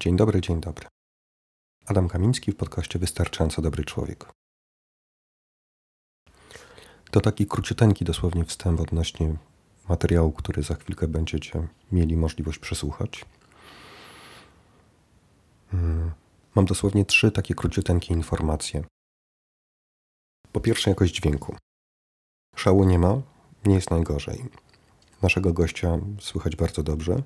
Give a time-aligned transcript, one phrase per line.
[0.00, 0.86] Dzień dobry, dzień dobry.
[1.86, 4.32] Adam Kamiński w podcaście Wystarczająco Dobry Człowiek.
[7.10, 9.36] To taki króciuteńki dosłownie wstęp odnośnie
[9.88, 13.24] materiału, który za chwilkę będziecie mieli możliwość przesłuchać.
[15.70, 16.12] Hmm.
[16.54, 18.84] Mam dosłownie trzy takie króciuteńkie informacje.
[20.52, 21.56] Po pierwsze, jakość dźwięku.
[22.56, 23.22] Szału nie ma,
[23.64, 24.44] nie jest najgorzej.
[25.22, 27.22] Naszego gościa słychać bardzo dobrze.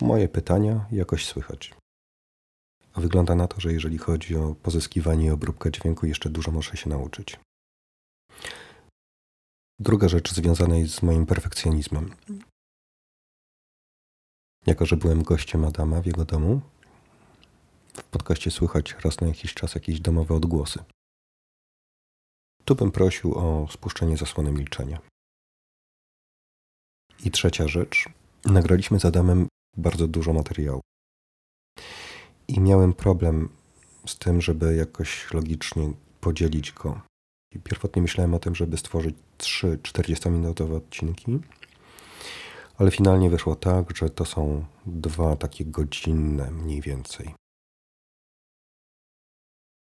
[0.00, 1.81] Moje pytania jakoś słychać.
[2.92, 6.76] A wygląda na to, że jeżeli chodzi o pozyskiwanie i obróbkę dźwięku, jeszcze dużo muszę
[6.76, 7.40] się nauczyć.
[9.78, 12.14] Druga rzecz związana jest z moim perfekcjonizmem.
[14.66, 16.60] Jako, że byłem gościem Adama w jego domu,
[17.94, 20.84] w podcaście słychać raz na jakiś czas jakieś domowe odgłosy.
[22.64, 25.00] Tu bym prosił o spuszczenie zasłony milczenia.
[27.24, 28.08] I trzecia rzecz.
[28.44, 30.80] Nagraliśmy z Adamem bardzo dużo materiału.
[32.52, 33.48] I miałem problem
[34.06, 37.00] z tym, żeby jakoś logicznie podzielić go.
[37.54, 41.40] I pierwotnie myślałem o tym, żeby stworzyć trzy 40-minutowe odcinki,
[42.78, 47.34] ale finalnie wyszło tak, że to są dwa takie godzinne mniej więcej.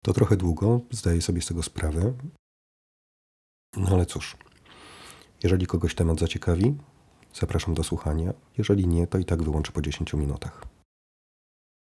[0.03, 2.13] To trochę długo, zdaję sobie z tego sprawę.
[3.77, 4.37] No ale cóż,
[5.43, 6.75] jeżeli kogoś temat zaciekawi,
[7.33, 8.33] zapraszam do słuchania.
[8.57, 10.72] Jeżeli nie, to i tak wyłączę po 10 minutach.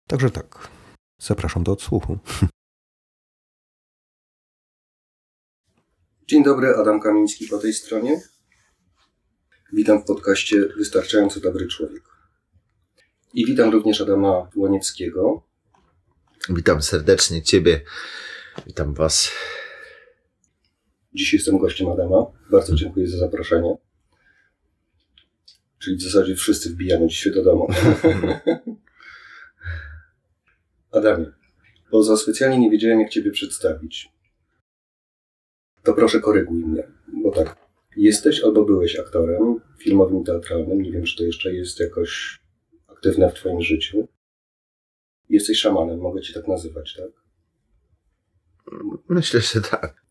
[0.09, 0.69] Także tak,
[1.19, 2.19] zapraszam do odsłuchu.
[6.29, 8.23] Dzień dobry, Adam Kamiński po tej stronie.
[9.73, 12.03] Witam w podcaście Wystarczająco Dobry Człowiek.
[13.35, 15.43] I witam również Adama Łonieckiego.
[16.49, 17.81] Witam serdecznie Ciebie,
[18.67, 19.31] witam Was.
[21.15, 22.27] Dziś jestem gościem Adama.
[22.51, 23.77] Bardzo dziękuję za zaproszenie.
[25.79, 27.69] Czyli w zasadzie wszyscy wbijamy dzisiaj do domu.
[30.91, 31.33] Adamie,
[31.91, 34.09] bo za specjalnie nie wiedziałem, jak Ciebie przedstawić.
[35.83, 36.83] To proszę koryguj mnie,
[37.23, 37.57] bo tak,
[37.97, 42.41] jesteś albo byłeś aktorem filmowym teatralnym, nie wiem, czy to jeszcze jest jakoś
[42.87, 44.09] aktywne w Twoim życiu.
[45.29, 47.11] Jesteś szamanem, mogę Cię tak nazywać, tak?
[49.09, 50.03] Myślę, że tak.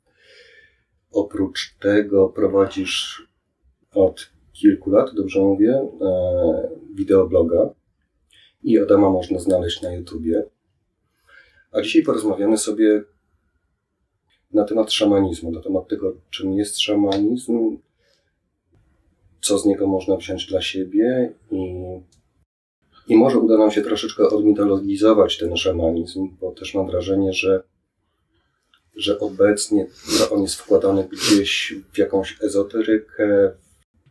[1.12, 3.28] Oprócz tego prowadzisz
[3.92, 7.70] od kilku lat, dobrze mówię, e, wideobloga
[8.64, 10.44] i Adama można znaleźć na YouTubie.
[11.72, 13.04] A dzisiaj porozmawiamy sobie
[14.54, 17.78] na temat szamanizmu, na temat tego, czym jest szamanizm,
[19.42, 21.84] co z niego można wziąć dla siebie i,
[23.08, 27.64] i może uda nam się troszeczkę odmitologizować ten szamanizm, bo też mam wrażenie, że,
[28.96, 29.88] że obecnie
[30.32, 33.52] on jest wkładany gdzieś w jakąś ezoterykę.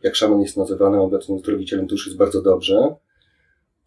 [0.03, 2.95] Jak szaman jest nazywany obecnie zdrowicielem, to już jest bardzo dobrze,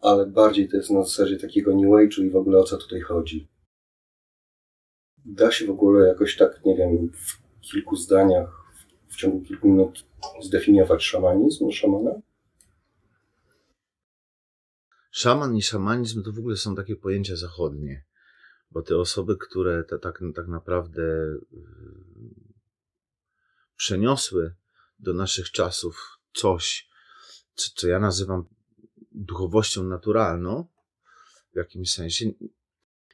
[0.01, 3.01] ale bardziej to jest na zasadzie takiego new age'u i w ogóle o co tutaj
[3.01, 3.47] chodzi.
[5.25, 8.73] Da się w ogóle jakoś tak, nie wiem, w kilku zdaniach,
[9.07, 10.05] w ciągu kilku minut
[10.41, 12.11] zdefiniować szamanizm, szamana?
[15.11, 18.05] Szaman i szamanizm to w ogóle są takie pojęcia zachodnie,
[18.71, 21.71] bo te osoby, które tak, tak naprawdę yy,
[23.75, 24.55] przeniosły
[24.99, 26.89] do naszych czasów coś,
[27.53, 28.45] co, co ja nazywam
[29.11, 30.67] duchowością naturalną,
[31.53, 32.25] w jakimś sensie,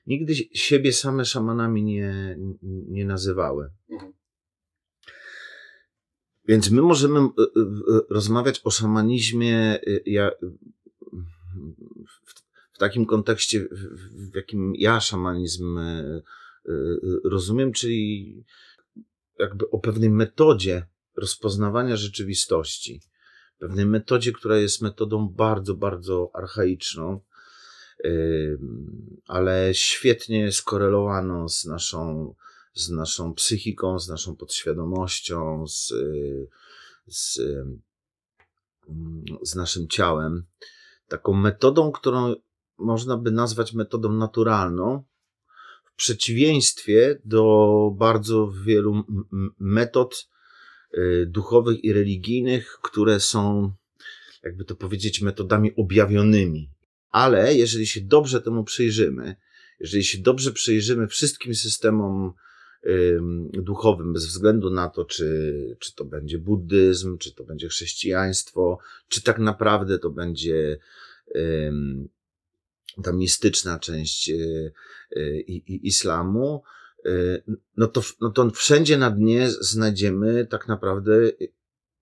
[0.08, 3.70] nigdy siebie same szamanami nie, nie nazywały.
[3.90, 4.14] Mhm.
[6.48, 7.28] Więc my możemy e, e,
[8.10, 10.32] rozmawiać o szamanizmie ja,
[12.74, 13.68] w takim kontekście,
[14.32, 16.22] w jakim ja szamanizm e,
[17.24, 18.44] rozumiem, czyli
[19.40, 20.86] jakby o pewnej metodzie
[21.16, 23.02] rozpoznawania rzeczywistości.
[23.60, 27.22] Pewnej metodzie, która jest metodą bardzo, bardzo archaiczną,
[29.28, 32.34] ale świetnie skorelowaną z naszą,
[32.74, 35.94] z naszą psychiką, z naszą podświadomością, z,
[37.08, 37.40] z,
[39.42, 40.46] z naszym ciałem.
[41.08, 42.34] Taką metodą, którą
[42.78, 45.04] można by nazwać metodą naturalną,
[45.86, 49.04] w przeciwieństwie do bardzo wielu
[49.60, 50.30] metod
[50.94, 53.72] y, duchowych i religijnych, które są,
[54.44, 56.77] jakby to powiedzieć, metodami objawionymi.
[57.10, 59.36] Ale jeżeli się dobrze temu przyjrzymy,
[59.80, 62.34] jeżeli się dobrze przyjrzymy wszystkim systemom
[63.54, 69.24] duchowym, bez względu na to, czy, czy to będzie buddyzm, czy to będzie chrześcijaństwo, czy
[69.24, 70.78] tak naprawdę to będzie
[73.04, 74.74] ta mistyczna część y,
[75.18, 76.64] y, islamu,
[77.06, 77.44] y,
[77.78, 81.14] no to, no to wszędzie na dnie znajdziemy tak naprawdę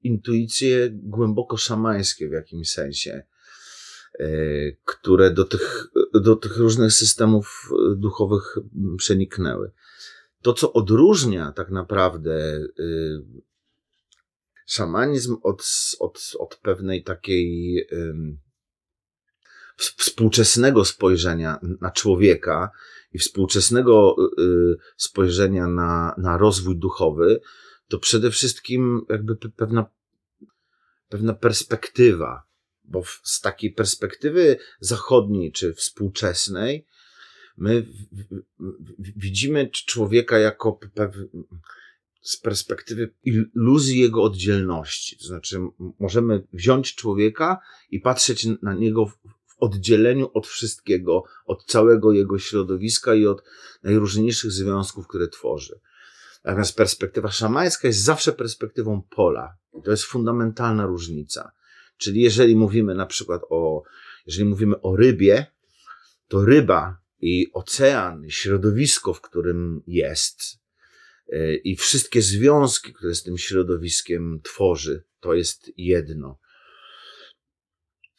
[0.04, 3.24] intuicje głęboko szamańskie w jakimś sensie.
[4.86, 8.58] Które do tych, do tych różnych systemów duchowych
[8.98, 9.72] przeniknęły.
[10.42, 12.68] To, co odróżnia tak naprawdę
[14.66, 15.64] szamanizm od,
[16.00, 17.88] od, od pewnej takiej
[19.78, 22.70] współczesnego spojrzenia na człowieka
[23.14, 24.16] i współczesnego
[24.98, 27.42] spojrzenia na, na rozwój duchowy,
[27.88, 29.86] to przede wszystkim jakby pewna,
[31.10, 32.44] pewna perspektywa,
[32.88, 36.86] bo z takiej perspektywy zachodniej czy współczesnej,
[37.58, 37.88] my
[39.16, 40.80] widzimy człowieka jako
[42.22, 45.18] z perspektywy iluzji jego oddzielności.
[45.18, 45.60] To znaczy,
[46.00, 47.60] możemy wziąć człowieka
[47.90, 49.18] i patrzeć na niego w
[49.58, 53.44] oddzieleniu od wszystkiego, od całego jego środowiska i od
[53.84, 55.80] najróżniejszych związków, które tworzy.
[56.44, 59.58] Natomiast perspektywa szamańska jest zawsze perspektywą pola.
[59.84, 61.52] To jest fundamentalna różnica.
[61.98, 63.84] Czyli jeżeli mówimy na przykład o,
[64.26, 65.46] jeżeli mówimy o rybie,
[66.28, 70.42] to ryba i ocean, środowisko, w którym jest,
[71.30, 76.40] e, i wszystkie związki, które z tym środowiskiem tworzy, to jest jedno.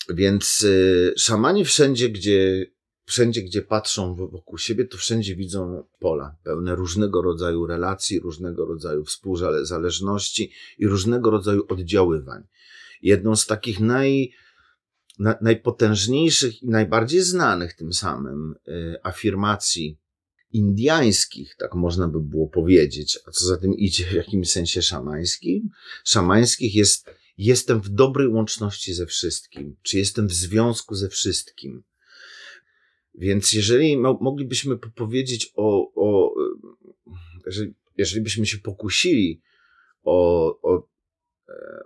[0.08, 2.66] Więc y, szamani wszędzie, gdzie,
[3.04, 9.04] wszędzie, gdzie patrzą wokół siebie, to wszędzie widzą pola pełne różnego rodzaju relacji, różnego rodzaju
[9.04, 12.42] współzależności i różnego rodzaju oddziaływań.
[13.02, 14.32] Jedną z takich naj,
[15.18, 19.98] na, najpotężniejszych i najbardziej znanych tym samym y, afirmacji
[20.52, 25.70] indiańskich, tak można by było powiedzieć, a co za tym idzie w jakimś sensie szamańskim,
[26.04, 31.82] szamańskich jest jestem w dobrej łączności ze wszystkim, czy jestem w związku ze wszystkim.
[33.14, 36.34] Więc jeżeli moglibyśmy powiedzieć o, o
[37.46, 39.42] jeżeli, jeżeli byśmy się pokusili
[40.02, 40.88] o, o,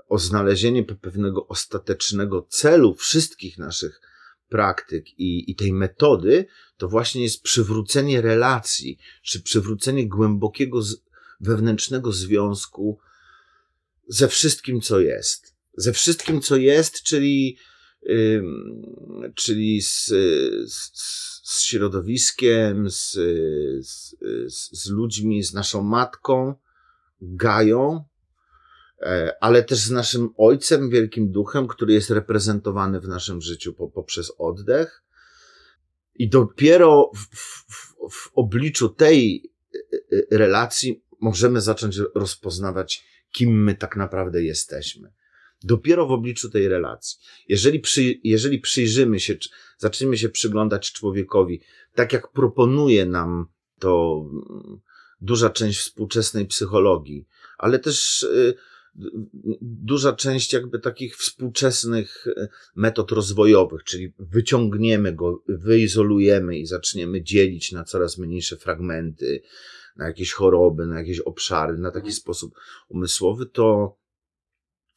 [0.09, 4.01] o znalezienie pewnego ostatecznego celu wszystkich naszych
[4.49, 6.47] praktyk i, i tej metody,
[6.77, 10.81] to właśnie jest przywrócenie relacji, czy przywrócenie głębokiego
[11.41, 12.99] wewnętrznego związku
[14.09, 15.55] ze wszystkim, co jest.
[15.77, 17.57] Ze wszystkim, co jest, czyli,
[18.03, 18.43] yy,
[19.35, 20.07] czyli z,
[20.73, 20.91] z,
[21.45, 23.13] z środowiskiem, z,
[23.87, 24.17] z,
[24.73, 26.55] z ludźmi, z naszą matką,
[27.21, 28.05] Gają,
[29.41, 34.33] ale też z naszym Ojcem, Wielkim Duchem, który jest reprezentowany w naszym życiu po, poprzez
[34.39, 35.03] oddech.
[36.15, 39.79] I dopiero w, w, w obliczu tej e,
[40.33, 45.13] e, relacji możemy zacząć rozpoznawać kim my tak naprawdę jesteśmy.
[45.63, 47.19] Dopiero w obliczu tej relacji.
[47.49, 49.37] Jeżeli, przy, jeżeli przyjrzymy się,
[49.79, 51.61] zaczniemy się przyglądać człowiekowi,
[51.95, 53.47] tak jak proponuje nam
[53.79, 54.81] to mm,
[55.21, 57.27] duża część współczesnej psychologii,
[57.59, 58.55] ale też y,
[59.63, 67.73] duża część jakby takich współczesnych y, metod rozwojowych, czyli wyciągniemy go, wyizolujemy i zaczniemy dzielić
[67.73, 69.43] na coraz mniejsze fragmenty,
[69.97, 72.15] na jakieś choroby, na jakieś obszary, na taki mhm.
[72.15, 72.55] sposób
[72.89, 73.97] umysłowy, to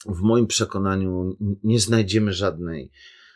[0.06, 2.92] w moim przekonaniu nie znajdziemy żadnej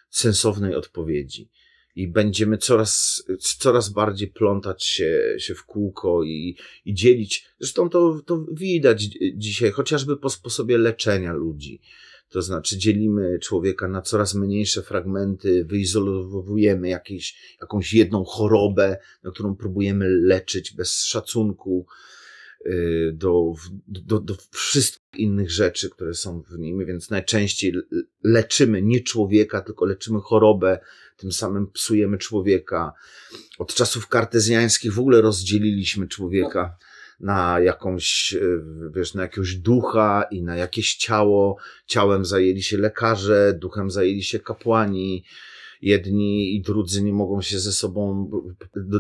[0.10, 1.50] sensownej odpowiedzi.
[1.98, 6.56] I będziemy coraz, coraz bardziej plątać się, się w kółko i,
[6.86, 7.46] i dzielić.
[7.60, 11.82] Zresztą to, to widać dzisiaj, chociażby po sposobie leczenia ludzi
[12.30, 19.56] to znaczy dzielimy człowieka na coraz mniejsze fragmenty, wyizolowujemy jakieś, jakąś jedną chorobę, na którą
[19.56, 21.86] próbujemy leczyć bez szacunku
[23.14, 23.54] do,
[23.88, 27.74] do, do wszystkich innych rzeczy, które są w nim, więc najczęściej
[28.24, 30.80] leczymy nie człowieka, tylko leczymy chorobę,
[31.18, 32.94] tym samym psujemy człowieka.
[33.60, 36.78] Od czasów kartezjańskich w ogóle rozdzieliliśmy człowieka
[37.20, 38.40] na jakąś, e,
[38.96, 41.58] wiesz, na jakiegoś ducha i na jakieś ciało.
[41.86, 45.24] Ciałem zajęli się lekarze, duchem zajęli się kapłani.
[45.82, 48.30] Jedni i drudzy nie mogą się ze sobą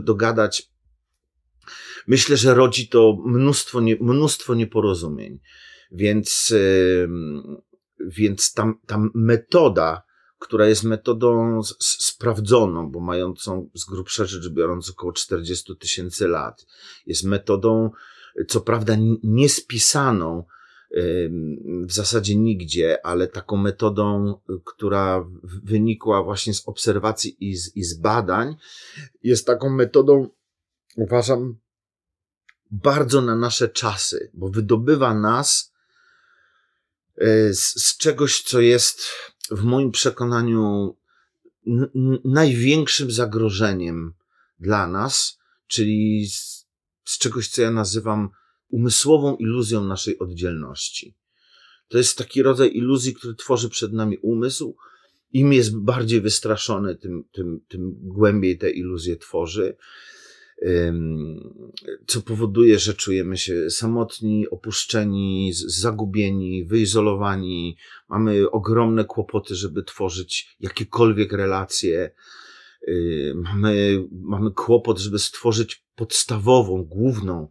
[0.01, 0.69] dogadać.
[2.07, 5.39] Myślę, że rodzi to mnóstwo, nie, mnóstwo nieporozumień.
[5.91, 6.53] Więc,
[8.00, 10.03] więc tam, tam metoda,
[10.39, 16.65] która jest metodą sprawdzoną, bo mającą z grubsza rzecz biorąc około 40 tysięcy lat.
[17.05, 17.91] Jest metodą,
[18.47, 20.43] co prawda niespisaną
[21.86, 24.33] w zasadzie nigdzie, ale taką metodą,
[24.65, 25.25] która
[25.63, 28.55] wynikła właśnie z obserwacji i z, i z badań,
[29.24, 30.29] jest taką metodą,
[30.97, 31.57] uważam,
[32.71, 35.73] bardzo na nasze czasy, bo wydobywa nas
[37.17, 39.01] e, z, z czegoś, co jest
[39.51, 40.95] w moim przekonaniu
[42.25, 44.13] największym zagrożeniem
[44.59, 46.67] dla nas, czyli z,
[47.05, 48.29] z czegoś, co ja nazywam
[48.69, 51.15] umysłową iluzją naszej oddzielności.
[51.87, 54.77] To jest taki rodzaj iluzji, który tworzy przed nami umysł,
[55.31, 59.77] im jest bardziej wystraszony, tym, tym, tym głębiej te iluzje tworzy.
[62.07, 67.77] Co powoduje, że czujemy się samotni, opuszczeni, zagubieni, wyizolowani.
[68.09, 72.11] Mamy ogromne kłopoty, żeby tworzyć jakiekolwiek relacje.
[73.35, 77.47] Mamy, mamy kłopot, żeby stworzyć podstawową, główną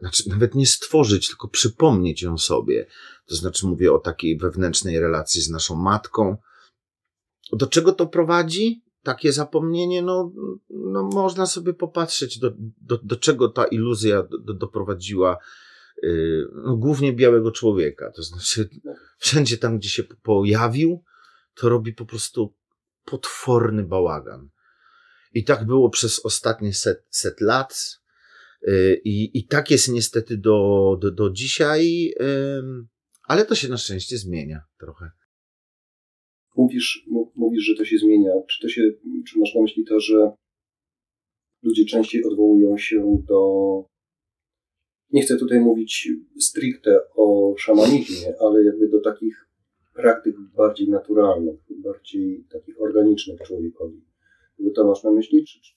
[0.00, 2.86] znaczy nawet nie stworzyć, tylko przypomnieć ją sobie.
[3.26, 6.36] To znaczy mówię o takiej wewnętrznej relacji z naszą matką.
[7.52, 8.83] Do czego to prowadzi?
[9.04, 10.32] Takie zapomnienie, no,
[10.70, 15.38] no można sobie popatrzeć, do, do, do czego ta iluzja do, doprowadziła
[16.02, 18.12] yy, no, głównie białego człowieka.
[18.16, 18.68] To znaczy,
[19.18, 21.04] wszędzie tam, gdzie się pojawił,
[21.54, 22.54] to robi po prostu
[23.04, 24.48] potworny bałagan.
[25.34, 28.00] I tak było przez ostatnie set, set lat.
[28.68, 32.14] Y, I, I tak jest niestety do, do, do dzisiaj,
[33.22, 35.10] ale to się na szczęście zmienia trochę.
[36.56, 38.30] Mówisz, mówisz, że to się zmienia.
[38.48, 38.82] Czy to się,
[39.28, 40.32] czy masz na myśli to, że
[41.62, 43.40] ludzie częściej odwołują się do.
[45.10, 46.08] Nie chcę tutaj mówić
[46.40, 49.48] stricte o szamanizmie, ale jakby do takich
[49.94, 54.04] praktyk bardziej naturalnych, bardziej takich organicznych człowiekowi.
[54.58, 55.46] Jakby to masz na myśli?
[55.46, 55.72] Czy, czy,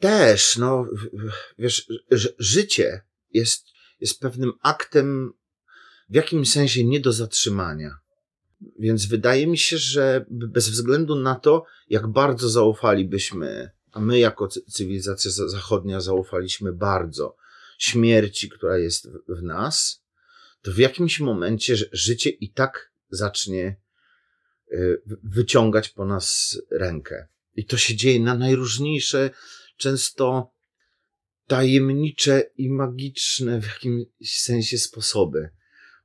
[0.00, 0.86] też, no,
[1.58, 1.92] wiesz,
[2.38, 3.00] życie
[3.32, 3.66] jest,
[4.00, 5.32] jest pewnym aktem
[6.08, 7.90] w jakimś sensie nie do zatrzymania.
[8.78, 14.48] Więc wydaje mi się, że bez względu na to, jak bardzo zaufalibyśmy, a my jako
[14.48, 17.36] cywilizacja zachodnia zaufaliśmy bardzo
[17.78, 20.02] śmierci, która jest w nas,
[20.62, 23.76] to w jakimś momencie życie i tak zacznie
[24.72, 27.28] y, wyciągać po nas rękę.
[27.54, 29.30] I to się dzieje na najróżniejsze,
[29.76, 30.52] często
[31.46, 35.50] tajemnicze i magiczne w jakimś sensie sposoby.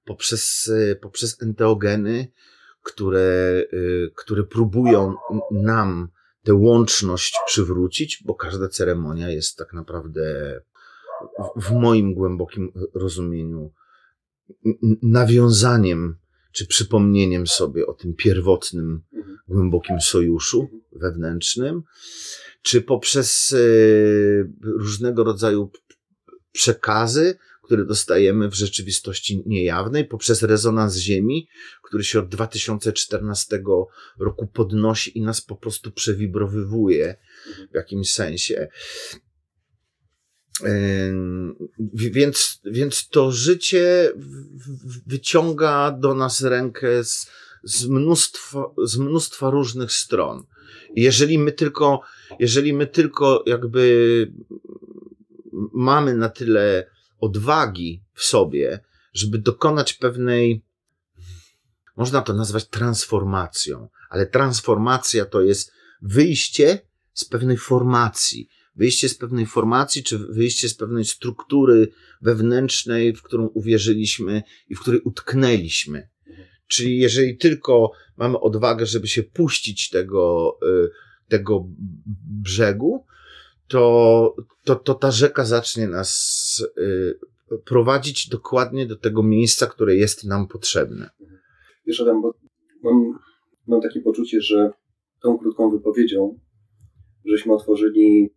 [0.06, 2.28] Poprzez, e, poprzez enteogeny,
[2.84, 3.78] które, e,
[4.16, 5.16] które próbują
[5.52, 6.10] nam
[6.44, 10.22] tę łączność przywrócić, bo każda ceremonia jest tak naprawdę
[11.56, 13.74] w moim głębokim rozumieniu
[15.02, 16.16] nawiązaniem
[16.52, 19.38] czy przypomnieniem sobie o tym pierwotnym, mhm.
[19.48, 20.82] głębokim sojuszu mhm.
[20.92, 21.84] wewnętrznym,
[22.62, 23.58] czy poprzez e,
[24.64, 25.72] różnego rodzaju
[26.52, 27.38] przekazy,
[27.72, 31.48] które dostajemy w rzeczywistości niejawnej, poprzez rezonans Ziemi,
[31.84, 33.64] który się od 2014
[34.20, 37.16] roku podnosi i nas po prostu przewibrowywuje
[37.72, 38.68] w jakimś sensie.
[41.94, 44.14] Więc, więc to życie
[45.08, 47.32] wyciąga do nas rękę z,
[47.64, 50.44] z, mnóstwa, z mnóstwa różnych stron.
[50.96, 52.02] Jeżeli my tylko,
[52.40, 54.32] jeżeli my tylko jakby
[55.74, 58.80] mamy na tyle odwagi w sobie,
[59.14, 60.64] żeby dokonać pewnej,
[61.98, 66.80] można to nazwać transformacją, ale transformacja to jest wyjście
[67.14, 71.88] z pewnej formacji, wyjście z pewnej formacji, czy wyjście z pewnej struktury
[72.22, 76.10] wewnętrznej, w którą uwierzyliśmy i w której utknęliśmy.
[76.68, 80.90] Czyli jeżeli tylko mamy odwagę, żeby się puścić tego, y,
[81.28, 81.68] tego
[82.42, 83.06] brzegu,
[83.72, 87.20] to, to, to ta rzeka zacznie nas y,
[87.66, 91.10] prowadzić dokładnie do tego miejsca, które jest nam potrzebne.
[91.86, 92.34] Wiesz, Adam, bo
[92.84, 93.20] mam,
[93.68, 94.72] mam takie poczucie, że
[95.22, 96.40] tą krótką wypowiedzią
[97.26, 98.30] żeśmy otworzyli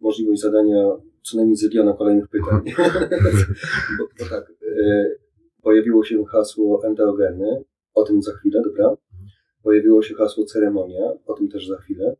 [0.00, 2.60] możliwość zadania co najmniej zyliona kolejnych pytań.
[3.98, 4.52] bo, bo tak,
[4.84, 5.04] e,
[5.62, 8.96] pojawiło się hasło enteogeny, o tym za chwilę, dobra?
[9.62, 12.16] Pojawiło się hasło ceremonia, o tym też za chwilę.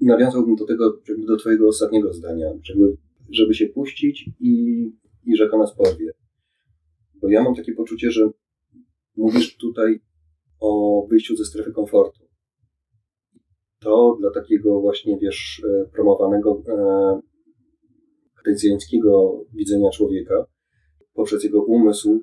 [0.00, 0.98] Nawiązałbym do tego,
[1.28, 2.96] do twojego ostatniego zdania, żeby,
[3.30, 4.84] żeby się puścić i,
[5.24, 6.10] i rzeka nas porwie.
[7.22, 8.30] Bo ja mam takie poczucie, że
[9.16, 10.00] mówisz tutaj
[10.60, 12.26] o wyjściu ze strefy komfortu.
[13.80, 16.62] To dla takiego właśnie, wiesz, e, promowanego
[18.34, 20.46] hryzjańskiego widzenia człowieka
[21.16, 22.22] poprzez jego umysł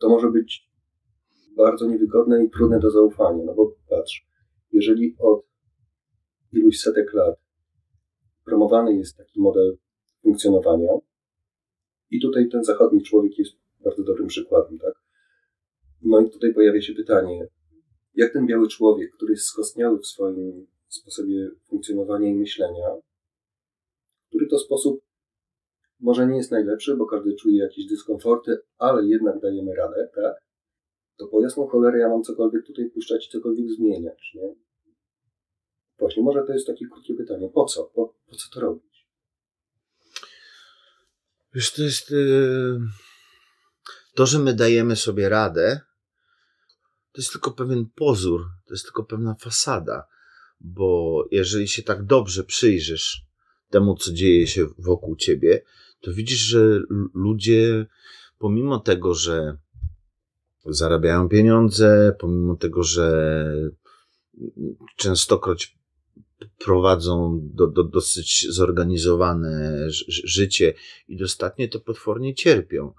[0.00, 0.68] to może być
[1.56, 3.44] bardzo niewygodne i trudne do zaufania.
[3.44, 4.26] No bo patrz,
[4.72, 5.47] jeżeli od
[6.52, 7.36] iluś setek lat
[8.44, 9.76] promowany jest taki model
[10.22, 10.92] funkcjonowania,
[12.10, 13.52] i tutaj ten zachodni człowiek jest
[13.84, 14.94] bardzo dobrym przykładem, tak?
[16.02, 17.46] No i tutaj pojawia się pytanie,
[18.14, 22.88] jak ten biały człowiek, który jest skostniały w swoim sposobie funkcjonowania i myślenia,
[24.28, 25.00] który to sposób
[26.00, 30.34] może nie jest najlepszy, bo każdy czuje jakieś dyskomforty, ale jednak dajemy radę, tak?
[31.16, 34.54] To po jasną cholerę ja mam cokolwiek tutaj puszczać i cokolwiek zmieniać, nie?
[35.98, 37.48] Właśnie, może to jest takie krótkie pytanie.
[37.54, 37.84] Po co?
[37.84, 39.06] Po, po co to robić?
[41.54, 42.10] Wiesz, to jest...
[42.10, 42.80] Yy...
[44.14, 45.80] To, że my dajemy sobie radę,
[47.12, 50.06] to jest tylko pewien pozór, to jest tylko pewna fasada,
[50.60, 53.26] bo jeżeli się tak dobrze przyjrzysz
[53.70, 55.62] temu, co dzieje się wokół ciebie,
[56.00, 56.80] to widzisz, że
[57.14, 57.86] ludzie,
[58.38, 59.56] pomimo tego, że
[60.66, 63.54] zarabiają pieniądze, pomimo tego, że
[64.96, 65.77] częstokroć
[66.58, 70.74] prowadzą do, do dosyć zorganizowane życie
[71.08, 72.92] i dostatnie to potwornie cierpią.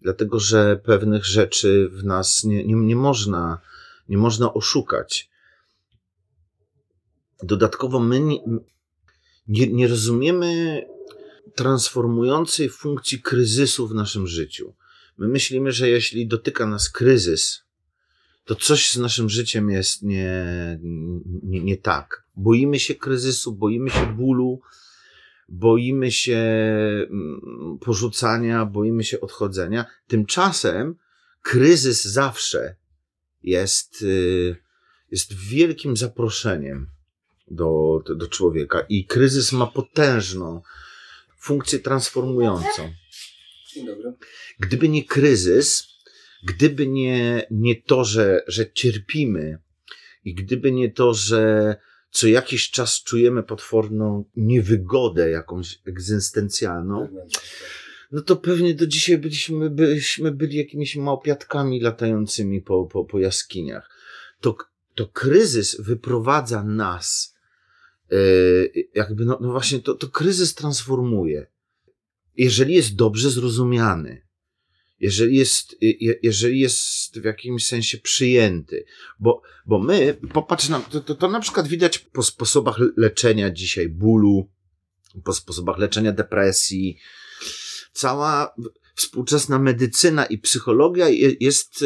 [0.00, 3.60] Dlatego, że pewnych rzeczy w nas nie, nie, nie, można,
[4.08, 5.30] nie można oszukać.
[7.42, 8.38] Dodatkowo my nie,
[9.48, 10.82] nie, nie rozumiemy
[11.54, 14.74] transformującej funkcji kryzysu w naszym życiu.
[15.18, 17.63] My myślimy, że jeśli dotyka nas kryzys,
[18.44, 20.34] to coś z naszym życiem jest nie,
[21.42, 22.24] nie, nie tak.
[22.36, 24.60] Boimy się kryzysu, boimy się bólu,
[25.48, 26.38] boimy się
[27.10, 29.86] mm, porzucania, boimy się odchodzenia.
[30.06, 30.96] Tymczasem
[31.42, 32.76] kryzys zawsze
[33.42, 34.56] jest, y,
[35.10, 36.86] jest wielkim zaproszeniem
[37.50, 40.62] do, do, do człowieka i kryzys ma potężną
[41.38, 42.92] funkcję transformującą.
[43.68, 44.12] Dzień dobry.
[44.58, 45.93] Gdyby nie kryzys,
[46.44, 49.58] gdyby nie, nie to, że, że cierpimy
[50.24, 51.76] i gdyby nie to, że
[52.10, 57.08] co jakiś czas czujemy potworną niewygodę jakąś egzystencjalną,
[58.12, 63.90] no to pewnie do dzisiaj byliśmy, byśmy byli jakimiś małpiatkami latającymi po, po, po jaskiniach.
[64.40, 64.56] To,
[64.94, 67.34] to kryzys wyprowadza nas,
[68.10, 71.46] yy, jakby, no, no właśnie, to, to kryzys transformuje.
[72.36, 74.23] Jeżeli jest dobrze zrozumiany,
[75.00, 78.84] jeżeli jest, je- jeżeli jest w jakimś sensie przyjęty,
[79.20, 83.88] bo, bo my, popatrz na, to, to, to na przykład widać po sposobach leczenia dzisiaj
[83.88, 84.50] bólu,
[85.24, 86.98] po sposobach leczenia depresji,
[87.92, 88.54] cała
[88.94, 91.84] współczesna medycyna i psychologia je- jest,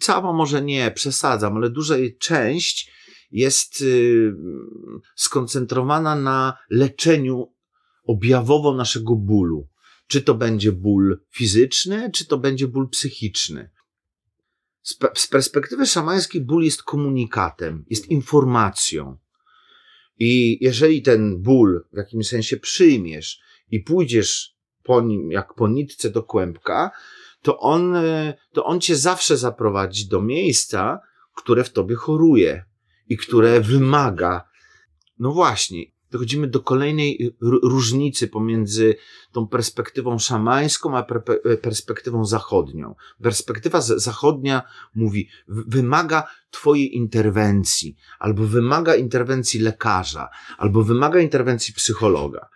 [0.00, 2.90] cała może nie, przesadzam, ale duża jej część
[3.30, 7.52] jest ym, skoncentrowana na leczeniu
[8.06, 9.68] objawowo naszego bólu.
[10.06, 13.70] Czy to będzie ból fizyczny, czy to będzie ból psychiczny.
[14.82, 19.18] Z, z perspektywy szamańskiej ból jest komunikatem, jest informacją.
[20.18, 23.40] I jeżeli ten ból w jakimś sensie przyjmiesz
[23.70, 26.90] i pójdziesz po nim jak po nitce do kłębka,
[27.42, 27.94] to on,
[28.52, 31.00] to on cię zawsze zaprowadzi do miejsca,
[31.36, 32.64] które w tobie choruje
[33.08, 34.48] i które wymaga.
[35.18, 35.82] No właśnie,
[36.14, 38.94] dochodzimy do kolejnej r- różnicy pomiędzy
[39.32, 41.22] tą perspektywą szamańską, a per-
[41.62, 42.94] perspektywą zachodnią.
[43.22, 44.62] Perspektywa zachodnia
[44.94, 52.48] mówi, wymaga twojej interwencji, albo wymaga interwencji lekarza, albo wymaga interwencji psychologa.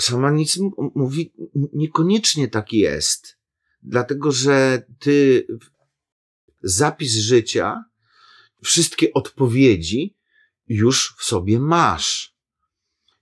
[0.00, 1.32] Szamanizm mówi,
[1.72, 3.38] niekoniecznie tak jest,
[3.82, 5.46] dlatego że ty
[6.62, 7.84] zapis życia,
[8.62, 10.16] wszystkie odpowiedzi
[10.68, 12.34] już w sobie masz.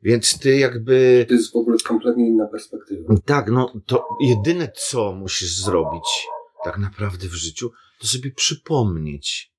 [0.02, 1.26] Więc ty jakby.
[1.28, 3.14] To jest w ogóle kompletnie inna perspektywa.
[3.24, 6.26] Tak, no to jedyne co musisz zrobić
[6.64, 9.52] tak naprawdę w życiu, to sobie przypomnieć.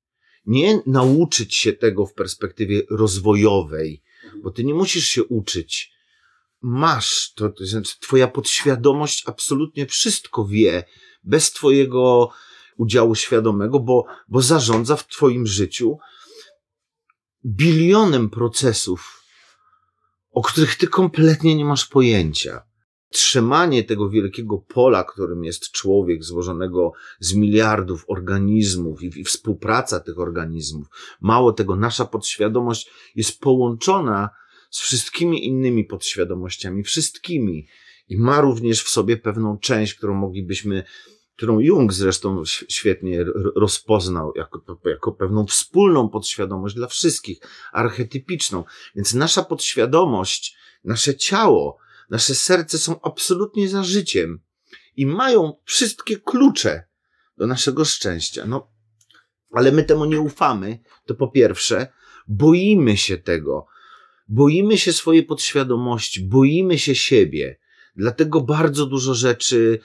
[0.45, 4.03] Nie nauczyć się tego w perspektywie rozwojowej,
[4.43, 5.93] bo ty nie musisz się uczyć.
[6.61, 10.83] Masz, to, to znaczy twoja podświadomość absolutnie wszystko wie,
[11.23, 12.29] bez twojego
[12.77, 15.97] udziału świadomego, bo, bo zarządza w twoim życiu
[17.45, 19.23] bilionem procesów,
[20.31, 22.61] o których ty kompletnie nie masz pojęcia.
[23.09, 30.19] Trzymanie tego wielkiego pola, którym jest człowiek, złożonego z miliardów organizmów i, i współpraca tych
[30.19, 30.87] organizmów.
[31.21, 34.29] Mało tego, nasza podświadomość jest połączona
[34.69, 37.67] z wszystkimi innymi podświadomościami, wszystkimi.
[38.09, 40.83] I ma również w sobie pewną część, którą moglibyśmy,
[41.35, 47.39] którą Jung zresztą świetnie rozpoznał jako, jako pewną wspólną podświadomość dla wszystkich,
[47.71, 48.63] archetypiczną.
[48.95, 51.77] Więc nasza podświadomość, nasze ciało,
[52.09, 54.39] nasze serce są absolutnie za życiem
[54.95, 56.83] i mają wszystkie klucze
[57.37, 58.45] do naszego szczęścia.
[58.45, 58.71] No,
[59.51, 60.79] ale my temu nie ufamy.
[61.05, 61.87] To po pierwsze,
[62.27, 63.65] boimy się tego.
[64.27, 67.59] Boimy się swojej podświadomości, boimy się siebie.
[67.95, 69.79] Dlatego bardzo dużo rzeczy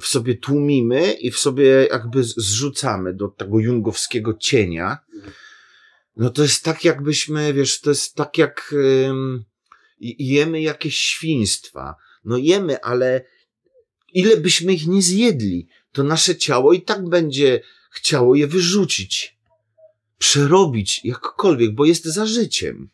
[0.00, 4.98] w sobie tłumimy i w sobie jakby zrzucamy do tego jungowskiego cienia.
[6.16, 8.74] No to jest tak, jakbyśmy, wiesz, to jest tak jak
[10.18, 11.94] jemy jakieś świństwa.
[12.24, 13.24] No jemy, ale
[14.12, 19.38] ile byśmy ich nie zjedli, to nasze ciało i tak będzie chciało je wyrzucić,
[20.18, 22.90] przerobić jakkolwiek, bo jest za życiem.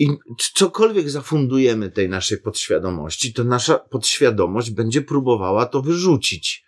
[0.00, 0.08] I
[0.54, 6.64] cokolwiek zafundujemy tej naszej podświadomości, to nasza podświadomość będzie próbowała to wyrzucić.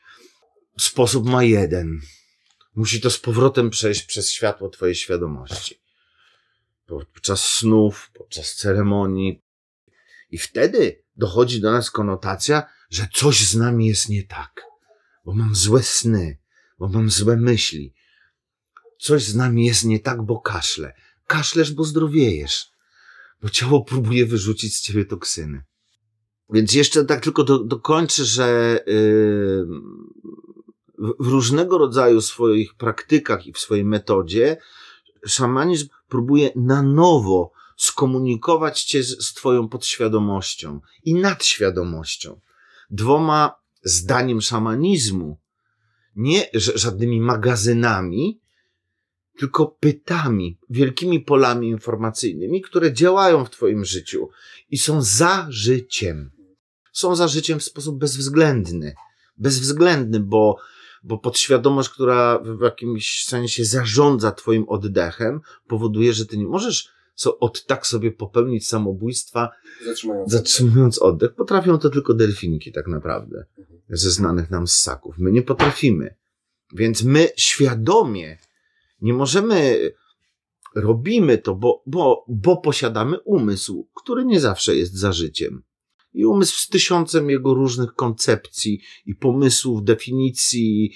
[0.78, 2.00] Sposób ma jeden.
[2.74, 5.80] Musi to z powrotem przejść przez światło Twojej świadomości.
[6.86, 9.42] Podczas snów, podczas ceremonii.
[10.30, 14.62] I wtedy dochodzi do nas konotacja, że coś z nami jest nie tak.
[15.24, 16.38] Bo mam złe sny,
[16.78, 17.94] bo mam złe myśli.
[18.98, 20.94] Coś z nami jest nie tak, bo kaszle.
[21.26, 22.71] Kaszlesz, bo zdrowiejesz.
[23.42, 25.62] Bo ciało próbuje wyrzucić z ciebie toksyny.
[26.50, 29.66] Więc jeszcze tak tylko do, dokończę, że yy,
[31.20, 34.56] w różnego rodzaju swoich praktykach i w swojej metodzie
[35.26, 42.40] szamanizm próbuje na nowo skomunikować cię z, z twoją podświadomością i nadświadomością.
[42.90, 45.38] Dwoma zdaniem szamanizmu,
[46.16, 48.41] nie żadnymi magazynami,
[49.38, 54.28] tylko pytami, wielkimi polami informacyjnymi, które działają w Twoim życiu
[54.70, 56.30] i są za życiem.
[56.92, 58.94] Są za życiem w sposób bezwzględny.
[59.36, 60.56] Bezwzględny, bo,
[61.02, 67.38] bo podświadomość, która w jakimś sensie zarządza Twoim oddechem, powoduje, że Ty nie możesz so,
[67.38, 69.50] od tak sobie popełnić samobójstwa,
[69.84, 71.34] Zatrzymując, zatrzymując oddech.
[71.34, 73.80] Potrafią to tylko delfinki, tak naprawdę, Mhm.
[73.88, 75.14] ze znanych nam ssaków.
[75.18, 76.14] My nie potrafimy.
[76.72, 78.38] Więc my świadomie
[79.02, 79.90] nie możemy,
[80.74, 85.62] robimy to, bo, bo, bo posiadamy umysł, który nie zawsze jest za życiem.
[86.14, 90.92] I umysł z tysiącem jego różnych koncepcji i pomysłów, definicji,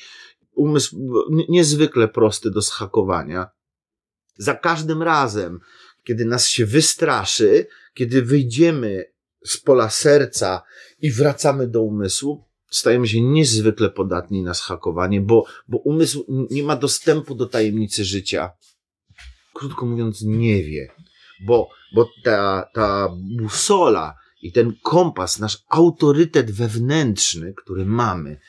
[0.53, 0.97] umysł
[1.49, 3.47] niezwykle prosty do schakowania.
[4.39, 5.61] Za każdym razem,
[6.05, 9.05] kiedy nas się wystraszy, kiedy wyjdziemy
[9.45, 10.63] z pola serca
[10.99, 16.77] i wracamy do umysłu, stajemy się niezwykle podatni na schakowanie, bo, bo umysł nie ma
[16.77, 18.51] dostępu do tajemnicy życia.
[19.55, 20.89] Krótko mówiąc, nie wie,
[21.47, 28.41] bo, bo ta, ta busola i ten kompas, nasz autorytet wewnętrzny, który mamy,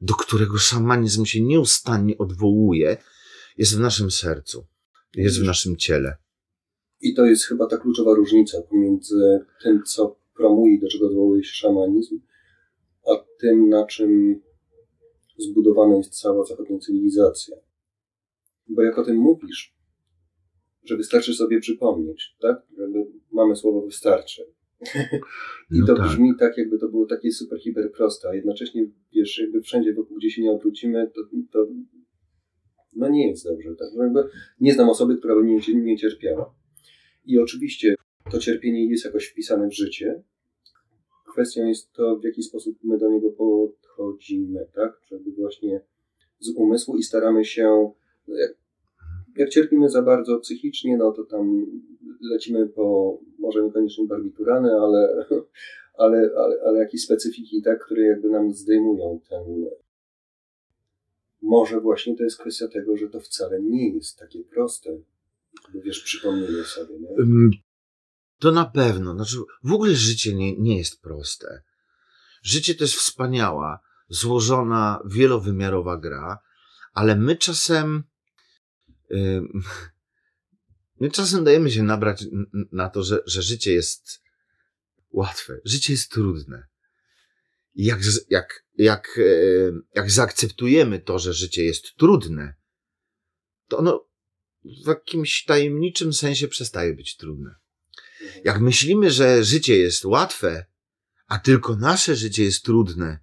[0.00, 2.96] do którego szamanizm się nieustannie odwołuje,
[3.56, 4.66] jest w naszym sercu,
[5.14, 6.16] jest w naszym ciele.
[7.00, 11.44] I to jest chyba ta kluczowa różnica pomiędzy tym, co promuje i do czego odwołuje
[11.44, 12.20] się szamanizm,
[13.40, 14.40] tym, na czym
[15.38, 17.56] zbudowana jest cała zachodnia cywilizacja.
[18.68, 19.76] Bo jak o tym mówisz,
[20.84, 22.62] że wystarczy sobie przypomnieć, tak?
[22.78, 24.42] Jakby mamy słowo wystarczy.
[25.70, 26.08] I No to tak.
[26.08, 30.16] brzmi tak, jakby to było takie super, hiper proste, a jednocześnie, wiesz, jakby wszędzie wokół,
[30.16, 31.20] gdzie się nie obrócimy, to,
[31.52, 31.66] to
[32.96, 33.76] no nie jest dobrze.
[33.78, 33.88] Tak?
[33.96, 34.20] No Jakby
[34.60, 36.54] nie znam osoby, która by nie, nie cierpiała.
[37.24, 37.94] I oczywiście
[38.30, 40.22] to cierpienie jest jakoś wpisane w życie.
[41.36, 45.00] Kwestią jest to, w jaki sposób my do niego podchodzimy, tak?
[45.10, 45.80] Żeby właśnie
[46.38, 47.92] z umysłu i staramy się,
[48.28, 48.54] no jak,
[49.36, 51.66] jak cierpimy za bardzo psychicznie, no to tam
[52.20, 55.26] lecimy po, może niekoniecznie barbiturany, ale,
[56.04, 59.66] ale, ale, ale jakieś specyfiki, tak, które jakby nam zdejmują ten.
[61.42, 64.98] Może właśnie to jest kwestia tego, że to wcale nie jest takie proste,
[65.74, 67.08] wiesz, przypomnienie sobie, nie?
[68.38, 69.14] To na pewno.
[69.14, 71.62] Znaczy, w ogóle życie nie, nie jest proste.
[72.42, 76.38] Życie to jest wspaniała, złożona, wielowymiarowa gra,
[76.92, 78.04] ale my czasem,
[81.00, 82.24] my czasem dajemy się nabrać
[82.72, 84.22] na to, że, że życie jest
[85.10, 85.60] łatwe.
[85.64, 86.66] Życie jest trudne.
[87.74, 89.20] I jak, jak, jak,
[89.94, 92.54] jak zaakceptujemy to, że życie jest trudne,
[93.68, 94.08] to ono
[94.84, 97.54] w jakimś tajemniczym sensie przestaje być trudne.
[98.44, 100.66] Jak myślimy, że życie jest łatwe,
[101.26, 103.18] a tylko nasze życie jest trudne,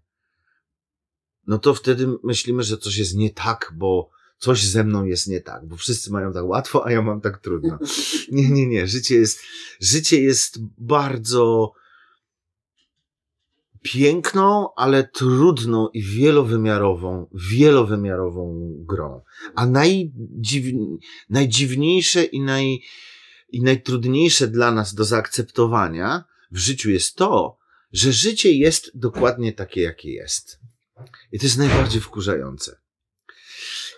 [1.47, 5.41] no to wtedy myślimy, że coś jest nie tak, bo coś ze mną jest nie
[5.41, 7.79] tak, bo wszyscy mają tak łatwo, a ja mam tak trudno.
[8.31, 8.87] Nie, nie, nie.
[8.87, 9.39] Życie jest,
[9.81, 11.73] życie jest bardzo
[13.83, 19.21] piękną, ale trudną i wielowymiarową, wielowymiarową grą.
[19.55, 20.65] A najdziw,
[21.29, 22.81] najdziwniejsze i, naj,
[23.53, 27.57] i najtrudniejsze dla nas do zaakceptowania w życiu jest to,
[27.91, 30.59] że życie jest dokładnie takie, jakie jest.
[31.31, 32.79] I to jest najbardziej wkurzające.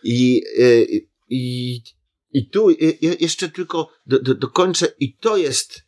[0.03, 1.81] I, i, i,
[2.31, 5.83] i tu i jeszcze tylko do, do, dokończę, i to jest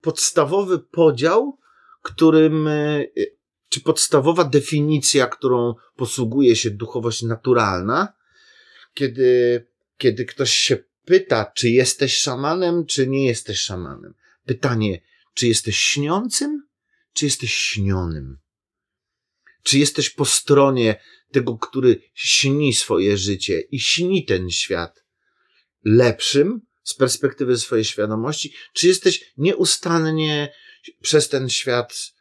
[0.00, 1.58] podstawowy podział,
[2.02, 3.04] którym, e,
[3.68, 8.12] czy podstawowa definicja, którą posługuje się duchowość naturalna,
[8.94, 14.14] kiedy, kiedy ktoś się pyta, czy jesteś szamanem, czy nie jesteś szamanem.
[14.46, 15.00] Pytanie,
[15.34, 16.62] czy jesteś śniącym,
[17.12, 18.38] czy jesteś śnionym?
[19.62, 21.00] Czy jesteś po stronie
[21.32, 25.04] tego, który śni swoje życie i śni ten świat
[25.84, 30.52] lepszym z perspektywy swojej świadomości, czy jesteś nieustannie
[31.00, 32.12] przez ten świat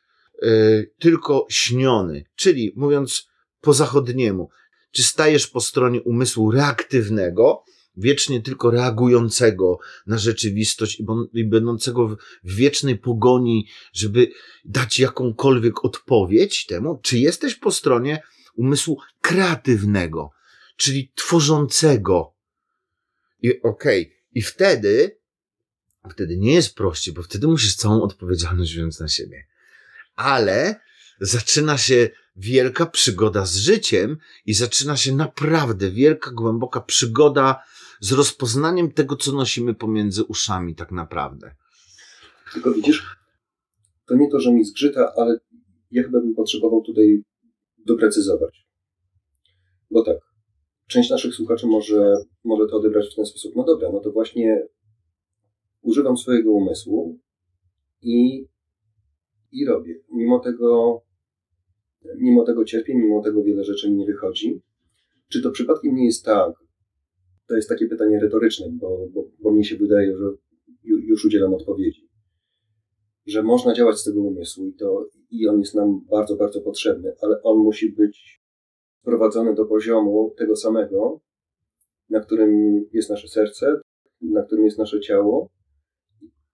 [0.44, 3.28] y, tylko śniony, czyli mówiąc
[3.62, 4.50] po zachodniemu,
[4.92, 7.64] czy stajesz po stronie umysłu reaktywnego,
[7.98, 14.32] wiecznie tylko reagującego na rzeczywistość i, będącego w, wiecznej pogoni, żeby
[14.66, 18.22] dać jakąkolwiek odpowiedź temu, czy jesteś po stronie
[18.56, 20.32] umysłu kreatywnego,
[20.78, 22.34] czyli tworzącego.
[23.42, 25.18] I okej, i wtedy,
[26.12, 29.48] wtedy nie jest prościej, bo wtedy musisz całą odpowiedzialność wziąć na siebie.
[30.16, 30.80] Ale
[31.20, 37.64] zaczyna się wielka przygoda z życiem i zaczyna się naprawdę wielka, głęboka przygoda
[38.02, 41.56] z rozpoznaniem tego, co nosimy pomiędzy uszami, tak naprawdę.
[42.54, 43.16] Tylko widzisz,
[44.08, 45.40] to nie to, że mi zgrzyta, ale
[45.92, 47.24] ja chyba bym potrzebował tutaj
[47.86, 48.68] doprecyzować.
[49.92, 50.18] Bo tak,
[50.88, 53.56] część naszych słuchaczy może, może to odebrać w ten sposób.
[53.56, 54.68] No dobra, no to właśnie
[55.82, 57.20] używam swojego umysłu
[58.02, 58.48] i,
[59.52, 59.96] i robię.
[60.12, 61.02] Mimo tego,
[62.16, 64.62] mimo tego cierpię, mimo tego wiele rzeczy mi nie wychodzi.
[65.30, 66.61] Czy to przypadkiem nie jest tak?
[67.52, 70.26] To jest takie pytanie retoryczne, bo, bo, bo mi się wydaje, że
[70.84, 72.10] ju- już udzielam odpowiedzi.
[73.26, 77.14] Że można działać z tego umysłu i, to, i on jest nam bardzo, bardzo potrzebny,
[77.22, 78.42] ale on musi być
[79.02, 81.22] sprowadzony do poziomu tego samego,
[82.10, 83.82] na którym jest nasze serce,
[84.22, 85.50] na którym jest nasze ciało.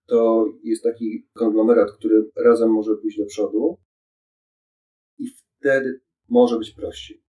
[0.06, 3.78] To jest taki konglomerat, który razem może pójść do przodu
[5.20, 7.27] i wtedy może być prościej.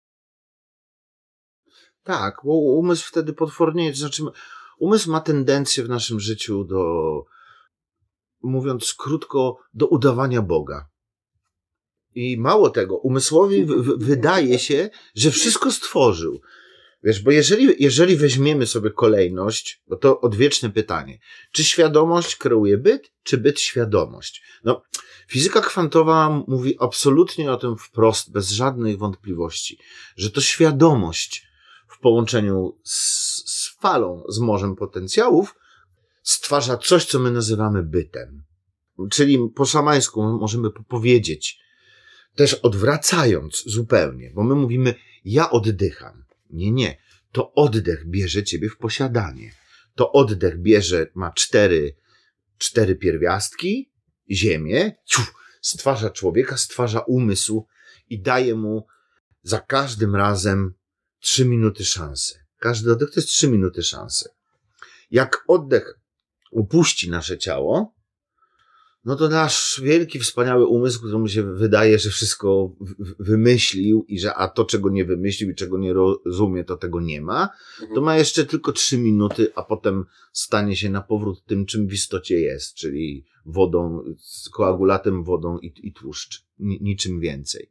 [2.04, 3.92] Tak, bo umysł wtedy potwornieje.
[3.92, 4.24] To znaczy,
[4.78, 6.84] umysł ma tendencję w naszym życiu do,
[8.44, 10.90] mówiąc krótko, do udawania Boga.
[12.16, 13.66] I mało tego, umysłowi
[13.98, 16.42] wydaje się, że wszystko stworzył.
[17.04, 21.20] Wiesz, bo jeżeli, jeżeli weźmiemy sobie kolejność, bo to odwieczne pytanie,
[21.52, 24.44] czy świadomość kreuje byt, czy byt świadomość?
[24.64, 24.84] No,
[25.28, 29.80] fizyka kwantowa mówi absolutnie o tym wprost, bez żadnych wątpliwości,
[30.16, 31.51] że to świadomość
[32.02, 32.98] połączeniu z,
[33.52, 35.56] z falą, z morzem potencjałów,
[36.24, 38.44] stwarza coś, co my nazywamy bytem.
[39.12, 41.60] Czyli po szamańsku możemy powiedzieć,
[42.36, 46.24] też odwracając zupełnie, bo my mówimy, ja oddycham.
[46.50, 46.98] Nie, nie.
[47.32, 49.52] To oddech bierze ciebie w posiadanie.
[49.96, 51.96] To oddech bierze, ma cztery,
[52.58, 53.92] cztery pierwiastki,
[54.32, 54.96] ziemię,
[55.62, 57.66] stwarza człowieka, stwarza umysł
[58.10, 58.88] i daje mu
[59.44, 60.74] za każdym razem
[61.22, 62.40] trzy minuty szansy.
[62.60, 64.30] Każdy oddech to jest trzy minuty szansy.
[65.12, 66.00] Jak oddech
[66.52, 67.94] upuści nasze ciało,
[69.06, 72.76] no to nasz wielki, wspaniały umysł, któremu się wydaje, że wszystko
[73.20, 77.22] wymyślił i że a to, czego nie wymyślił i czego nie rozumie, to tego nie
[77.22, 77.50] ma,
[77.96, 81.94] to ma jeszcze tylko trzy minuty, a potem stanie się na powrót tym, czym w
[81.94, 86.46] istocie jest, czyli wodą, z koagulatem, wodą i, i tłuszcz.
[86.60, 87.70] Niczym więcej.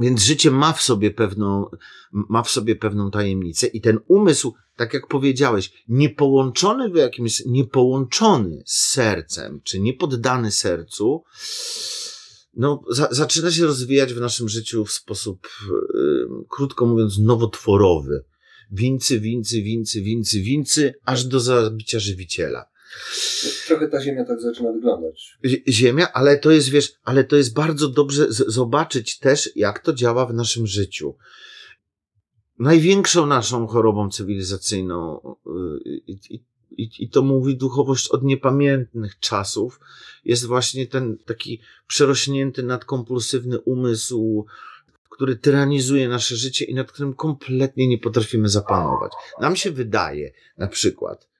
[0.00, 1.66] Więc życie ma w sobie pewną,
[2.12, 8.62] ma w sobie pewną tajemnicę i ten umysł, tak jak powiedziałeś, niepołączony w jakimś, niepołączony
[8.66, 11.24] z sercem, czy niepoddany sercu,
[12.54, 15.48] no, za, zaczyna się rozwijać w naszym życiu w sposób,
[15.94, 18.24] yy, krótko mówiąc, nowotworowy.
[18.70, 22.64] Wincy, wincy, wincy, wincy, wincy, aż do zabicia żywiciela.
[23.66, 25.38] Trochę ta ziemia tak zaczyna wyglądać.
[25.68, 30.26] Ziemia, ale to jest, wiesz, ale to jest bardzo dobrze zobaczyć też, jak to działa
[30.26, 31.16] w naszym życiu.
[32.58, 35.20] Największą naszą chorobą cywilizacyjną,
[35.84, 36.40] i,
[36.78, 39.80] i, i to mówi duchowość od niepamiętnych czasów,
[40.24, 44.46] jest właśnie ten taki przerośnięty nadkompulsywny umysł,
[45.10, 49.12] który tyranizuje nasze życie i nad którym kompletnie nie potrafimy zapanować.
[49.40, 51.31] Nam się wydaje, na przykład,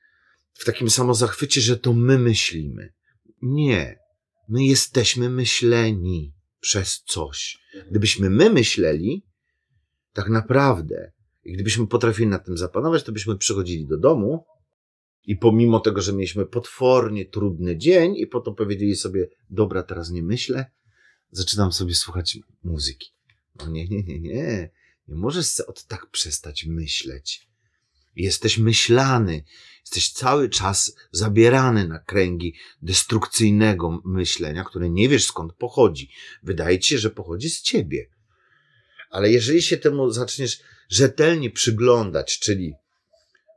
[0.52, 2.92] w takim samozachwycie, że to my myślimy.
[3.42, 3.98] Nie.
[4.48, 7.58] My jesteśmy myśleni przez coś.
[7.90, 9.26] Gdybyśmy my myśleli,
[10.12, 11.12] tak naprawdę,
[11.44, 14.44] i gdybyśmy potrafili nad tym zapanować, to byśmy przychodzili do domu
[15.24, 20.22] i pomimo tego, że mieliśmy potwornie trudny dzień i potem powiedzieli sobie, dobra, teraz nie
[20.22, 20.70] myślę,
[21.30, 23.10] zaczynam sobie słuchać muzyki.
[23.60, 24.70] No nie, nie, nie, nie.
[25.08, 27.48] Nie możesz od tak przestać myśleć.
[28.16, 29.44] Jesteś myślany,
[29.80, 36.10] jesteś cały czas zabierany na kręgi destrukcyjnego myślenia, które nie wiesz skąd pochodzi.
[36.42, 38.10] Wydaje ci się, że pochodzi z ciebie.
[39.10, 42.74] Ale jeżeli się temu zaczniesz rzetelnie przyglądać, czyli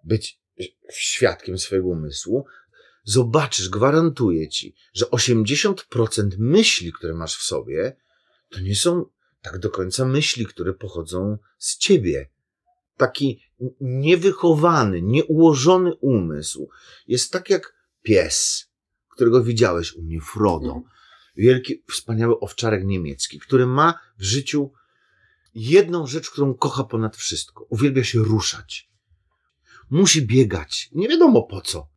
[0.03, 0.39] być
[0.91, 2.45] świadkiem swojego umysłu,
[3.03, 5.75] zobaczysz, gwarantuję ci, że 80%
[6.37, 7.95] myśli, które masz w sobie,
[8.49, 9.05] to nie są
[9.41, 12.29] tak do końca myśli, które pochodzą z ciebie
[12.97, 13.41] taki
[13.81, 16.69] niewychowany, nieułożony umysł
[17.08, 18.67] jest tak jak pies,
[19.10, 20.81] którego widziałeś u mnie, Frodo.
[21.38, 24.71] Wielki, wspaniały owczarek niemiecki, który ma w życiu
[25.55, 27.65] jedną rzecz, którą kocha ponad wszystko.
[27.69, 28.89] Uwielbia się ruszać.
[29.89, 30.89] Musi biegać.
[30.91, 31.88] Nie wiadomo po co.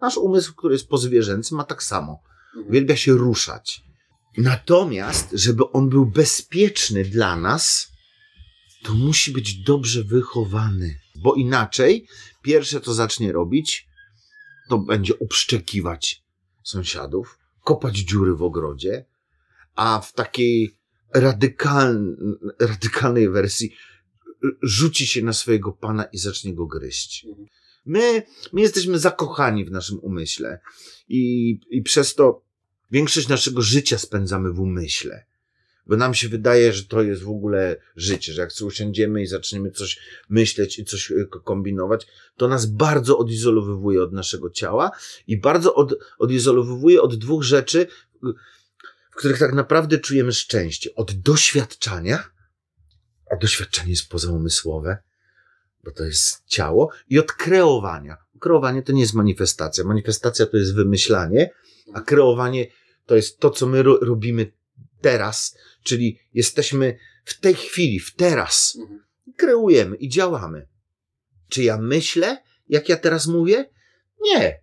[0.00, 2.22] Nasz umysł, który jest pozwierzęcy, ma tak samo.
[2.46, 2.66] Mhm.
[2.68, 3.82] Uwielbia się ruszać.
[4.36, 7.91] Natomiast, żeby on był bezpieczny dla nas,
[8.82, 10.98] to musi być dobrze wychowany.
[11.16, 12.06] Bo inaczej,
[12.42, 13.88] pierwsze co zacznie robić,
[14.68, 16.22] to będzie upszczekiwać
[16.62, 19.04] sąsiadów, kopać dziury w ogrodzie,
[19.74, 20.76] a w takiej
[21.14, 22.16] radykaln,
[22.60, 23.74] radykalnej wersji
[24.62, 27.26] rzuci się na swojego pana i zacznie go gryźć.
[27.86, 30.60] My, my jesteśmy zakochani w naszym umyśle
[31.08, 32.42] i, i przez to
[32.90, 35.26] większość naszego życia spędzamy w umyśle.
[35.86, 39.70] Bo nam się wydaje, że to jest w ogóle życie, że jak usiądziemy i zaczniemy
[39.70, 44.90] coś myśleć i coś y, kombinować, to nas bardzo odizolowywuje od naszego ciała
[45.26, 47.86] i bardzo od, odizolowywuje od dwóch rzeczy,
[49.10, 50.94] w których tak naprawdę czujemy szczęście.
[50.94, 52.24] Od doświadczania,
[53.30, 54.98] a doświadczenie jest pozaumysłowe,
[55.84, 58.16] bo to jest ciało, i od kreowania.
[58.40, 59.84] Kreowanie to nie jest manifestacja.
[59.84, 61.50] Manifestacja to jest wymyślanie,
[61.94, 62.66] a kreowanie
[63.06, 64.52] to jest to, co my ro- robimy
[65.02, 68.76] teraz, czyli jesteśmy w tej chwili, w teraz.
[68.80, 69.00] Mhm.
[69.36, 70.68] Kreujemy i działamy.
[71.48, 73.70] Czy ja myślę, jak ja teraz mówię?
[74.20, 74.62] Nie.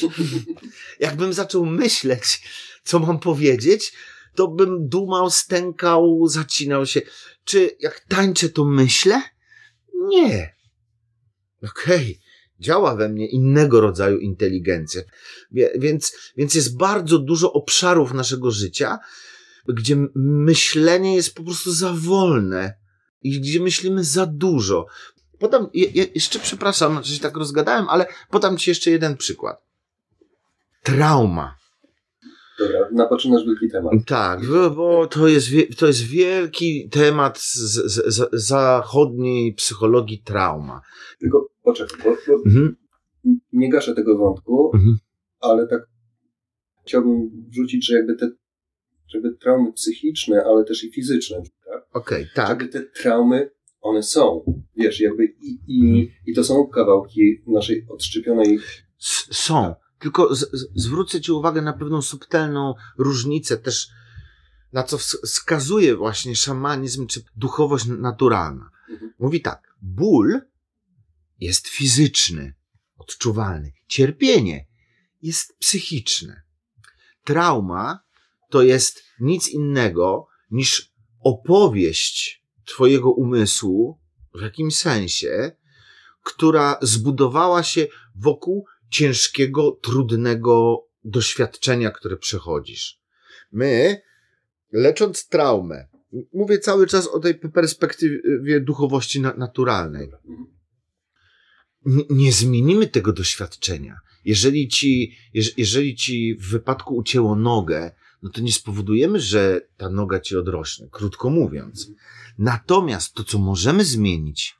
[1.00, 2.42] Jakbym zaczął myśleć,
[2.84, 3.92] co mam powiedzieć,
[4.34, 7.00] to bym dumał, stękał, zacinał się.
[7.44, 9.22] Czy jak tańczę, to myślę?
[10.08, 10.54] Nie.
[11.62, 12.20] Okej.
[12.60, 15.02] Działa we mnie innego rodzaju inteligencja.
[15.74, 18.98] Więc, więc jest bardzo dużo obszarów naszego życia,
[19.68, 22.74] gdzie myślenie jest po prostu za wolne
[23.22, 24.86] i gdzie myślimy za dużo.
[25.38, 29.62] Podam, je, je, jeszcze przepraszam, że się tak rozgadałem, ale podam ci jeszcze jeden przykład.
[30.82, 31.56] Trauma.
[32.58, 33.92] Dobra, napoczynasz wielki temat.
[34.06, 35.48] Tak, bo to jest,
[35.78, 40.80] to jest wielki temat z, z, z zachodniej psychologii trauma.
[41.20, 42.76] Tylko poczekaj, bo, bo Mhm,
[43.52, 44.96] nie gaszę tego wątku, mhm.
[45.40, 45.80] ale tak
[46.86, 48.30] chciałbym wrzucić, że jakby te
[49.12, 51.82] żeby traumy psychiczne, ale też i fizyczne, tak?
[51.92, 52.48] Okej, tak.
[52.48, 54.44] Żeby te traumy, one są,
[54.76, 56.06] wiesz, jakby i, i, Mhm.
[56.26, 58.58] i to są kawałki naszej odszczepionej
[59.00, 59.74] S- są.
[59.98, 63.88] Tylko z, z, zwrócę Ci uwagę na pewną subtelną różnicę też,
[64.72, 68.70] na co ws- wskazuje właśnie szamanizm czy duchowość naturalna.
[68.90, 69.12] Mhm.
[69.18, 70.40] Mówi tak, ból
[71.40, 72.54] jest fizyczny,
[72.98, 73.72] odczuwalny.
[73.86, 74.66] Cierpienie
[75.22, 76.42] jest psychiczne.
[77.24, 78.00] Trauma
[78.52, 83.98] to jest nic innego niż opowieść Twojego umysłu
[84.34, 85.52] w jakimś sensie,
[86.24, 87.86] która zbudowała się
[88.16, 93.00] wokół ciężkiego, trudnego doświadczenia, które przechodzisz.
[93.52, 94.02] My,
[94.72, 95.88] lecząc traumę,
[96.32, 100.46] mówię cały czas o tej perspektywie duchowości na- naturalnej, Mhm.
[102.10, 103.96] nie zmienimy tego doświadczenia.
[104.24, 109.90] Jeżeli ci, jeż- jeżeli ci w wypadku ucięło nogę, no to nie spowodujemy, że ta
[109.90, 111.90] noga ci odrośnie, krótko mówiąc.
[112.38, 114.54] Natomiast to, co możemy zmienić,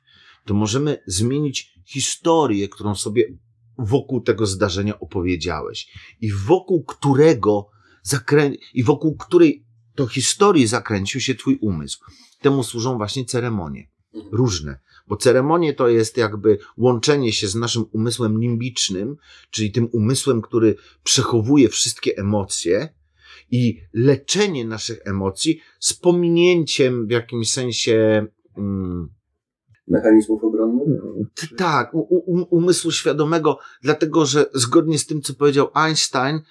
[0.45, 3.37] to możemy zmienić historię, którą sobie
[3.77, 5.87] wokół tego zdarzenia opowiedziałeś
[6.21, 7.69] i wokół którego
[8.03, 8.51] zakrę...
[8.73, 11.99] i wokół której to historii zakręcił się twój umysł.
[12.41, 13.89] Temu służą właśnie ceremonie.
[14.31, 14.79] Różne.
[15.07, 19.15] Bo ceremonie to jest jakby łączenie się z naszym umysłem limbicznym,
[19.49, 22.93] czyli tym umysłem, który przechowuje wszystkie emocje
[23.51, 28.27] i leczenie naszych emocji z pominięciem w jakimś sensie
[28.57, 29.09] mm,
[29.87, 30.87] mechanizmów obronnych.
[31.57, 36.41] Tak, u, u, umysłu świadomego, dlatego że zgodnie z tym, co powiedział Einstein,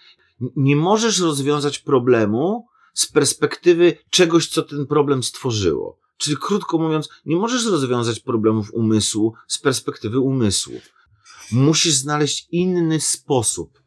[0.57, 5.99] nie możesz rozwiązać problemu z perspektywy czegoś, co ten problem stworzyło.
[6.17, 10.75] Czyli krótko mówiąc, nie możesz rozwiązać problemów umysłu z perspektywy umysłu.
[11.53, 13.82] Musisz znaleźć inny sposób.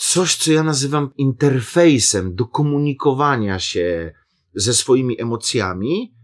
[0.00, 4.14] Coś, co ja nazywam interfejsem do komunikowania się
[4.54, 6.14] ze swoimi emocjami,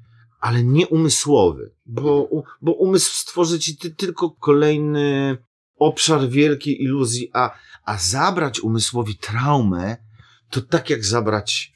[0.41, 2.29] ale nie umysłowy, bo,
[2.63, 5.37] bo umysł stworzy ci ty, tylko kolejny
[5.77, 7.51] obszar wielkiej iluzji, a,
[7.85, 9.97] a zabrać umysłowi traumę,
[10.51, 11.73] to tak jak zabrać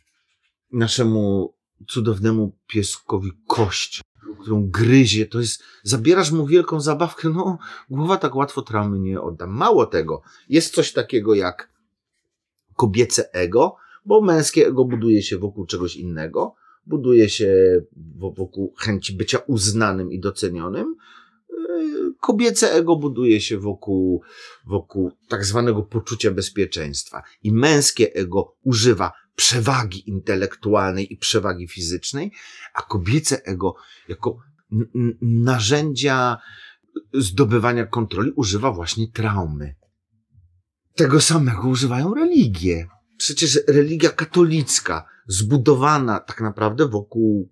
[0.72, 1.54] naszemu
[1.88, 4.02] cudownemu pieskowi kość,
[4.40, 7.58] którą gryzie, to jest, zabierasz mu wielką zabawkę, no,
[7.90, 9.46] głowa tak łatwo traumy nie odda.
[9.46, 11.77] Mało tego, jest coś takiego jak
[12.78, 16.54] kobiece ego, bo męskie ego buduje się wokół czegoś innego,
[16.86, 17.80] buduje się
[18.16, 20.96] wo- wokół chęci bycia uznanym i docenionym.
[21.50, 24.22] Yy, Kobiece ego buduje się wokół,
[24.66, 27.22] wokół tak zwanego poczucia bezpieczeństwa.
[27.42, 32.32] I męskie ego używa przewagi intelektualnej i przewagi fizycznej,
[32.74, 33.74] a kobiece ego
[34.08, 34.38] jako
[35.22, 36.36] narzędzia
[37.14, 39.74] zdobywania kontroli używa właśnie traumy.
[40.98, 42.86] Tego samego używają religie.
[43.16, 47.50] Przecież religia katolicka, zbudowana tak naprawdę wokół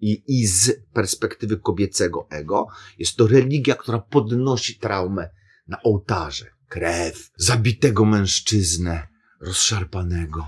[0.00, 2.66] i, i z perspektywy kobiecego ego,
[2.98, 5.30] jest to religia, która podnosi traumę
[5.68, 6.46] na ołtarze.
[6.68, 9.08] Krew, zabitego mężczyznę,
[9.40, 10.44] rozszarpanego.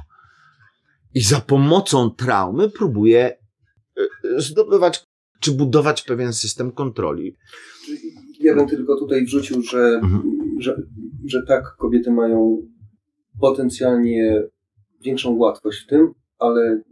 [1.14, 3.38] I za pomocą traumy próbuje
[3.98, 5.04] y, y, zdobywać
[5.40, 7.36] czy budować pewien system kontroli.
[8.40, 10.35] Ja bym tylko tutaj wrzucił, że, Mhm.
[10.60, 10.82] Że,
[11.26, 12.62] że tak, kobiety mają
[13.40, 14.42] potencjalnie
[15.04, 16.82] większą łatwość w tym, ale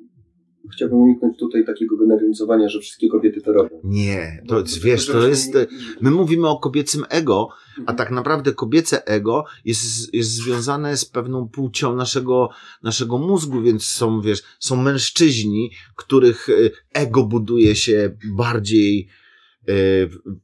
[0.75, 3.81] chciałbym uniknąć tutaj takiego generalizowania, że wszystkie kobiety to robią.
[3.85, 5.53] Nie, to No, wiesz, to jest.
[6.01, 7.99] My mówimy o kobiecym ego, a Mhm.
[7.99, 12.49] tak naprawdę kobiece ego jest, jest związane z pewną płcią naszego,
[12.83, 19.09] naszego mózgu, więc są, wiesz, są mężczyźni, których y, ego buduje się bardziej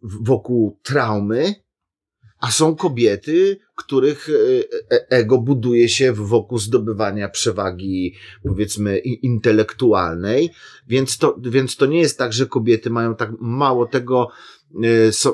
[0.03, 1.55] w- wokół traumy,
[2.41, 10.51] a są kobiety, których y, e- ego buduje się wokół zdobywania przewagi, powiedzmy, intelektualnej,
[10.88, 14.28] więc to, więc to nie jest tak, że kobiety mają tak mało tego,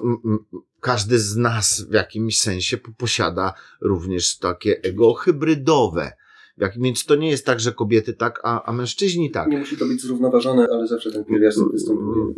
[0.04, 0.38] m- m-
[0.80, 6.12] każdy z nas w jakimś sensie po- posiada również takie ego hybrydowe.
[6.58, 9.48] Jak, więc to nie jest tak, że kobiety tak, a, a mężczyźni tak.
[9.48, 12.34] Nie musi to być zrównoważone, ale zawsze ten pierwiastek występuje.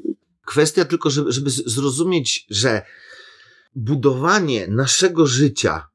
[0.47, 2.83] Kwestia tylko, żeby, żeby zrozumieć, że
[3.75, 5.89] budowanie naszego życia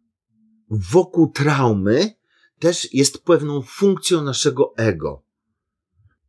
[0.70, 2.16] wokół traumy
[2.60, 5.24] też jest pewną funkcją naszego ego.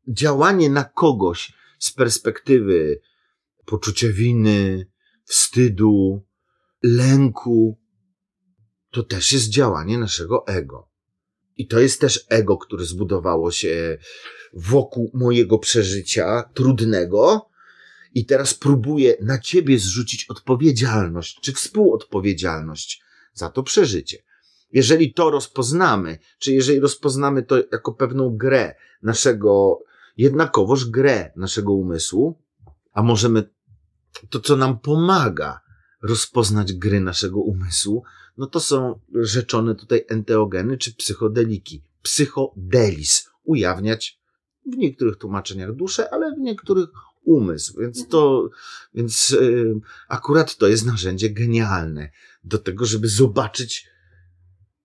[0.08, 3.00] Działanie na kogoś z perspektywy
[3.64, 4.86] poczucia winy,
[5.24, 6.26] wstydu,
[6.82, 7.78] lęku,
[8.90, 10.88] to też jest działanie naszego ego.
[11.56, 13.98] I to jest też ego, które zbudowało się
[14.52, 17.50] wokół mojego przeżycia trudnego,
[18.14, 23.02] i teraz próbuję na ciebie zrzucić odpowiedzialność, czy współodpowiedzialność
[23.32, 24.18] za to przeżycie.
[24.72, 29.82] Jeżeli to rozpoznamy, czy jeżeli rozpoznamy to jako pewną grę naszego,
[30.16, 32.42] jednakowoż grę naszego umysłu,
[32.92, 33.50] a możemy
[34.30, 35.60] to, co nam pomaga
[36.02, 38.02] rozpoznać gry naszego umysłu,
[38.36, 41.82] no to są rzeczone tutaj enteogeny czy psychodeliki.
[42.02, 43.28] Psychodelis.
[43.44, 44.20] Ujawniać
[44.66, 46.88] w niektórych tłumaczeniach duszę, ale w niektórych
[47.24, 47.80] umysł.
[47.80, 48.48] Więc to,
[48.94, 49.74] więc y,
[50.08, 52.10] akurat to jest narzędzie genialne
[52.44, 53.86] do tego, żeby zobaczyć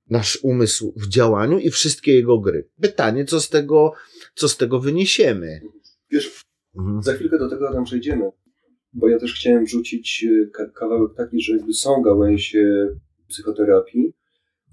[0.10, 2.70] nasz umysł w działaniu i wszystkie jego gry.
[2.82, 3.94] Pytanie, co z tego,
[4.36, 5.62] co z tego wyniesiemy?
[6.12, 6.44] Wiesz,
[6.78, 7.04] Mhm.
[7.04, 8.30] za chwilkę do tego tam przejdziemy,
[8.94, 12.88] bo ja też chciałem wrzucić ka- kawałek taki, że jakby są gałęzie
[13.28, 14.14] psychoterapii,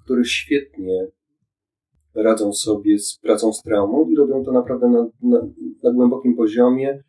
[0.04, 1.06] które świetnie
[2.14, 5.46] radzą sobie z pracą z traumą i robią to naprawdę na, na,
[5.82, 7.02] na głębokim poziomie.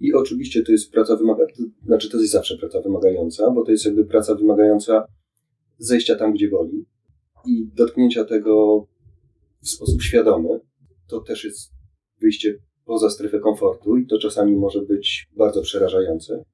[0.00, 3.84] I oczywiście to jest praca wymagająca, znaczy to jest zawsze praca wymagająca, bo to jest
[3.84, 5.06] jakby praca wymagająca
[5.78, 6.86] zejścia tam, gdzie boli
[7.46, 8.84] i dotknięcia tego
[9.62, 10.60] w sposób świadomy.
[11.08, 11.70] To też jest
[12.20, 16.44] wyjście poza strefę komfortu i to czasami może być bardzo przerażające.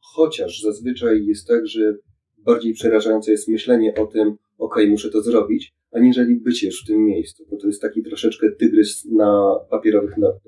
[0.00, 1.96] Chociaż zazwyczaj jest tak, że
[2.38, 7.04] bardziej przerażające jest myślenie o tym, ok, muszę to zrobić, aniżeli bycie już w tym
[7.04, 10.42] miejscu, bo to jest taki troszeczkę tygrys na papierowych nogach.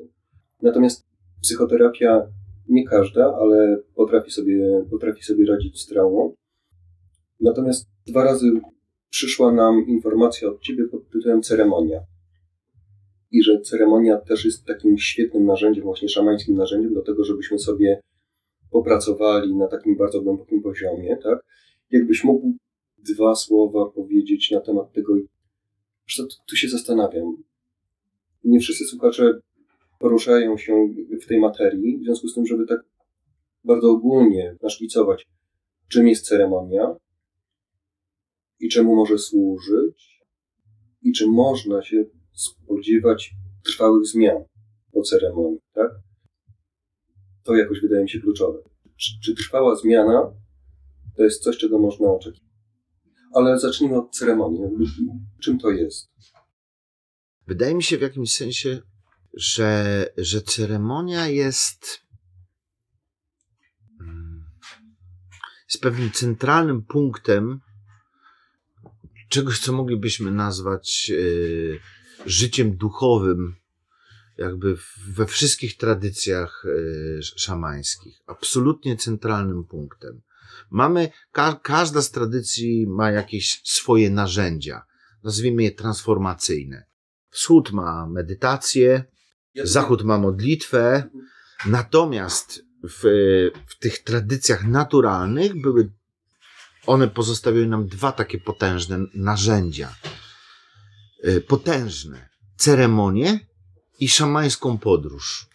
[0.62, 1.06] Natomiast
[1.44, 2.26] psychoterapia,
[2.68, 6.34] nie każda, ale potrafi sobie, potrafi sobie radzić z traumą.
[7.40, 8.60] Natomiast dwa razy
[9.10, 12.00] przyszła nam informacja od Ciebie pod tytułem ceremonia.
[13.30, 18.00] I że ceremonia też jest takim świetnym narzędziem, właśnie szamańskim narzędziem do tego, żebyśmy sobie
[18.70, 21.38] popracowali na takim bardzo głębokim poziomie, tak?
[21.90, 22.52] Jakbyś mógł
[22.98, 25.14] dwa słowa powiedzieć na temat tego,
[26.06, 27.36] że tu się zastanawiam.
[28.44, 29.40] Nie wszyscy słuchacze
[29.98, 30.88] poruszają się
[31.22, 32.80] w tej materii, w związku z tym, żeby tak
[33.64, 35.26] bardzo ogólnie naszkicować,
[35.88, 36.96] czym jest ceremonia
[38.60, 40.20] i czemu może służyć
[41.02, 43.30] i czy można się spodziewać
[43.64, 44.44] trwałych zmian
[44.92, 45.90] po ceremonii, tak?
[47.42, 48.58] To jakoś wydaje mi się kluczowe.
[48.96, 50.32] Czy, czy trwała zmiana
[51.16, 52.50] to jest coś, czego można oczekiwać?
[53.34, 54.60] Ale zacznijmy od ceremonii.
[55.42, 56.08] Czym to jest?
[57.46, 58.80] Wydaje mi się w jakimś sensie,
[59.36, 62.00] że, że ceremonia jest,
[64.00, 64.44] mm,
[65.68, 67.60] jest pewnym centralnym punktem
[69.28, 71.80] czegoś, co moglibyśmy nazwać y,
[72.26, 73.56] życiem duchowym,
[74.38, 74.76] jakby
[75.08, 78.22] we wszystkich tradycjach y, szamańskich.
[78.26, 80.22] Absolutnie centralnym punktem.
[80.70, 84.82] Mamy, ka każda z tradycji ma jakieś swoje narzędzia,
[85.22, 86.86] nazwijmy je transformacyjne
[87.34, 89.04] Wschód ma medytację,
[89.62, 91.10] zachód ma modlitwę,
[91.66, 93.00] natomiast w,
[93.66, 95.90] w tych tradycjach naturalnych były,
[96.86, 99.94] one pozostawiły nam dwa takie potężne narzędzia.
[101.28, 103.40] Y, Potężne ceremonie
[104.00, 105.46] i szamańską podróż.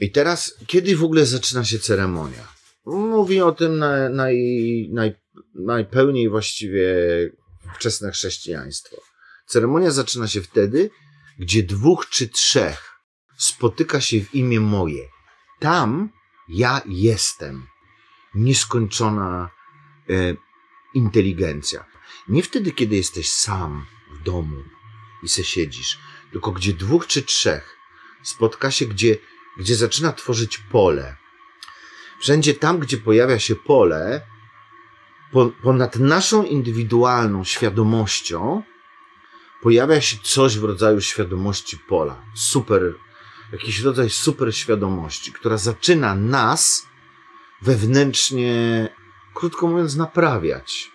[0.00, 2.48] I teraz, kiedy w ogóle zaczyna się ceremonia?
[2.86, 4.36] Mówi o tym na, naj,
[4.92, 5.14] naj,
[5.54, 6.94] najpełniej właściwie
[7.76, 8.96] wczesne chrześcijaństwo.
[9.46, 10.90] Ceremonia zaczyna się wtedy,
[11.38, 13.00] gdzie dwóch czy trzech
[13.38, 15.08] spotyka się w imię moje.
[15.60, 16.08] Tam
[16.48, 17.66] ja jestem.
[18.34, 19.50] Nieskończona
[20.10, 20.12] e,
[20.94, 21.84] inteligencja.
[22.28, 24.64] Nie wtedy, kiedy jesteś sam w domu
[25.22, 25.98] i se siedzisz,
[26.32, 27.76] tylko gdzie dwóch czy trzech
[28.22, 29.16] spotka się, gdzie,
[29.58, 31.16] gdzie zaczyna tworzyć pole.
[32.20, 34.26] Wszędzie tam, gdzie pojawia się pole,
[35.32, 38.62] po, ponad naszą indywidualną świadomością
[39.62, 42.22] pojawia się coś w rodzaju świadomości pola.
[42.34, 42.94] Super,
[43.52, 46.86] jakiś rodzaj super świadomości, która zaczyna nas
[47.62, 48.88] wewnętrznie,
[49.34, 50.90] krótko mówiąc, naprawiać.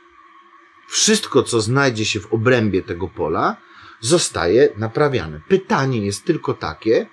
[0.87, 3.57] Wszystko, co znajdzie się w obrębie tego pola,
[3.99, 5.41] zostaje naprawiane.
[5.47, 7.07] Pytanie jest tylko takie,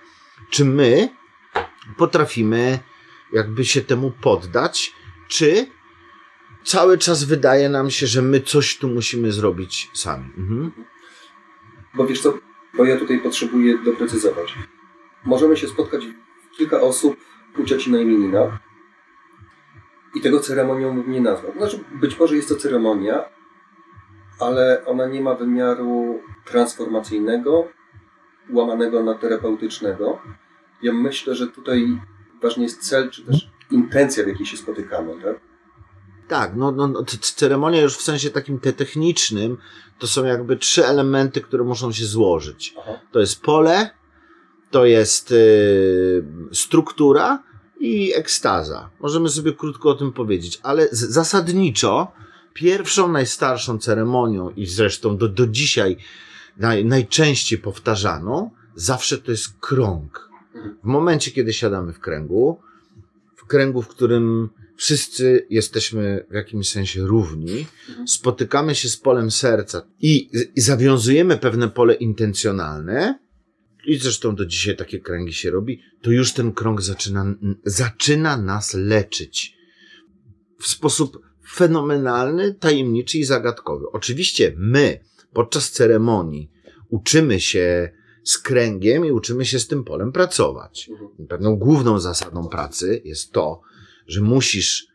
[0.51, 1.09] czy my
[1.97, 2.79] potrafimy
[3.33, 4.93] jakby się temu poddać,
[5.29, 5.67] czy
[6.65, 10.31] cały czas wydaje nam się, że my coś tu musimy zrobić sami.
[10.37, 10.73] Mhm.
[11.95, 12.39] Bo wiesz co,
[12.75, 14.55] bo ja tutaj potrzebuję doprecyzować.
[15.25, 16.07] Możemy się spotkać
[16.57, 17.17] kilka osób
[17.59, 18.59] u cioci na imieninach
[20.15, 21.55] i tego ceremonią nie nazwać.
[21.57, 23.25] Znaczy, być może jest to ceremonia,
[24.41, 27.69] ale ona nie ma wymiaru transformacyjnego,
[28.51, 30.19] łamanego na terapeutycznego.
[30.83, 32.01] Ja myślę, że tutaj
[32.43, 35.48] ważny jest cel, czy też intencja, w jakiej się spotykamy, tak?
[36.29, 39.57] Tak, no, no, no ceremonia już w sensie takim te technicznym
[39.99, 42.75] to są jakby trzy elementy, które muszą się złożyć.
[42.81, 43.01] Aha.
[43.13, 43.91] To jest pole,
[44.71, 47.43] to jest y, struktura
[47.81, 48.91] i ekstaza.
[49.01, 52.13] Możemy sobie krótko o tym powiedzieć, ale zasadniczo
[52.55, 55.97] pierwszą, najstarszą ceremonią i zresztą do, do dzisiaj
[56.57, 60.29] naj, najczęściej powtarzaną, zawsze to jest krąg.
[60.85, 62.61] W momencie, kiedy siadamy w kręgu,
[63.37, 67.67] w kręgu, w którym wszyscy jesteśmy w jakimś sensie równi,
[68.07, 73.19] spotykamy się z polem serca i, i zawiązujemy pewne pole intencjonalne,
[73.87, 78.75] i zresztą do dzisiaj takie kręgi się robi, to już ten krąg zaczyna, zaczyna nas
[78.75, 79.57] leczyć.
[80.61, 81.19] W sposób
[81.51, 83.85] fenomenalny, tajemniczy i zagadkowy.
[83.93, 85.01] Oczywiście my
[85.33, 86.51] podczas ceremonii
[86.89, 87.93] uczymy się
[88.25, 90.91] z kręgiem i uczymy się z tym polem pracować.
[91.29, 93.61] Pewną główną zasadą pracy jest to,
[94.09, 94.87] że musisz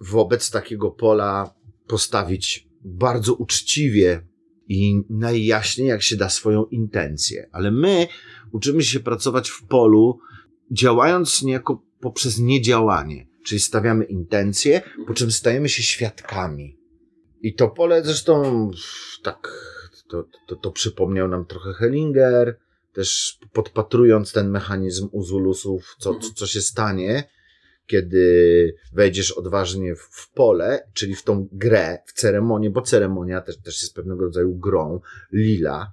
[0.00, 1.54] wobec takiego pola
[1.86, 4.26] postawić bardzo uczciwie
[4.68, 7.48] i najjaśniej, jak się da, swoją intencję.
[7.52, 8.06] Ale my
[8.52, 10.18] uczymy się pracować w polu,
[10.70, 13.26] działając niejako poprzez niedziałanie.
[13.44, 16.78] Czyli stawiamy intencje, po czym stajemy się świadkami.
[17.42, 18.70] I to pole zresztą
[19.22, 19.48] tak,
[20.08, 22.58] to, to, to przypomniał nam trochę Hellinger,
[22.92, 27.28] też podpatrując ten mechanizm u Zulusów, co, co, co się stanie,
[27.86, 33.82] kiedy wejdziesz odważnie w, pole, czyli w tą grę, w ceremonię, bo ceremonia też, też
[33.82, 35.00] jest pewnego rodzaju grą,
[35.32, 35.92] lila,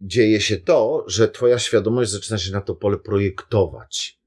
[0.00, 4.18] dzieje się to, że twoja świadomość zaczyna się na to pole projektować.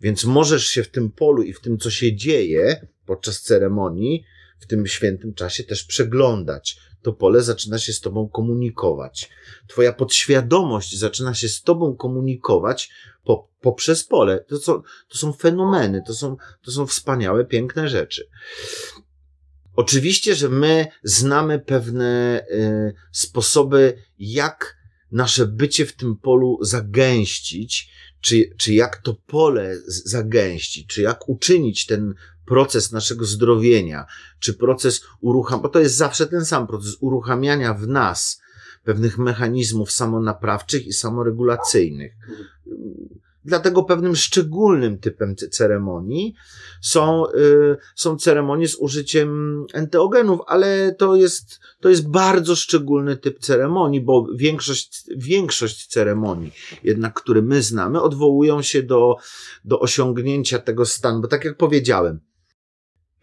[0.00, 4.24] Więc możesz się w tym polu i w tym, co się dzieje podczas ceremonii,
[4.60, 6.80] w tym świętym czasie też przeglądać.
[7.04, 9.30] To pole zaczyna się z tobą komunikować.
[9.68, 12.90] Twoja podświadomość zaczyna się z tobą komunikować
[13.24, 14.44] po, poprzez pole.
[14.48, 18.28] To są, to są fenomeny, to są, to są wspaniałe, piękne rzeczy.
[19.76, 24.76] Oczywiście, że my znamy pewne y, sposoby, jak
[25.12, 27.90] nasze bycie w tym polu zagęścić,
[28.20, 32.14] czy, czy jak to pole zagęścić, czy jak uczynić ten
[32.46, 34.06] proces naszego zdrowienia,
[34.38, 38.40] czy proces uruchamiania, bo to jest zawsze ten sam proces uruchamiania w nas
[38.84, 42.12] pewnych mechanizmów samonaprawczych i samoregulacyjnych.
[43.44, 46.34] Dlatego pewnym szczególnym typem ce- ceremonii
[46.80, 53.38] są, y, są ceremonie z użyciem enteogenów, ale to jest, to jest bardzo szczególny typ
[53.38, 56.52] ceremonii, bo większość, większość ceremonii,
[56.84, 59.16] jednak które my znamy, odwołują się do,
[59.64, 62.20] do osiągnięcia tego stanu, bo tak jak powiedziałem,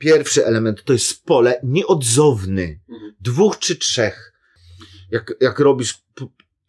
[0.02, 3.14] pierwszy element to jest pole nieodzowny, Mhm.
[3.20, 4.34] dwóch czy trzech.
[5.12, 6.04] Jak, jak robisz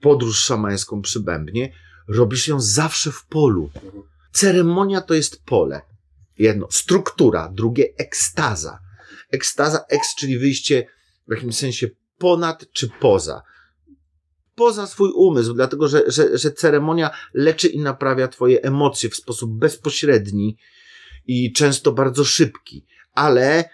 [0.00, 1.72] podróż szamańską przy bębnie,
[2.08, 3.70] robisz ją zawsze w polu.
[3.74, 4.02] Mhm.
[4.32, 5.80] Ceremonia to jest pole.
[6.38, 8.78] Jedno, struktura, drugie, ekstaza.
[9.30, 10.86] Ekstaza, eks, czyli wyjście
[11.28, 13.42] w jakimś sensie ponad czy poza.
[14.54, 19.58] poza swój umysł, dlatego że, że, że ceremonia leczy i naprawia Twoje emocje w sposób
[19.58, 20.56] bezpośredni
[21.26, 23.64] i często bardzo szybki, ale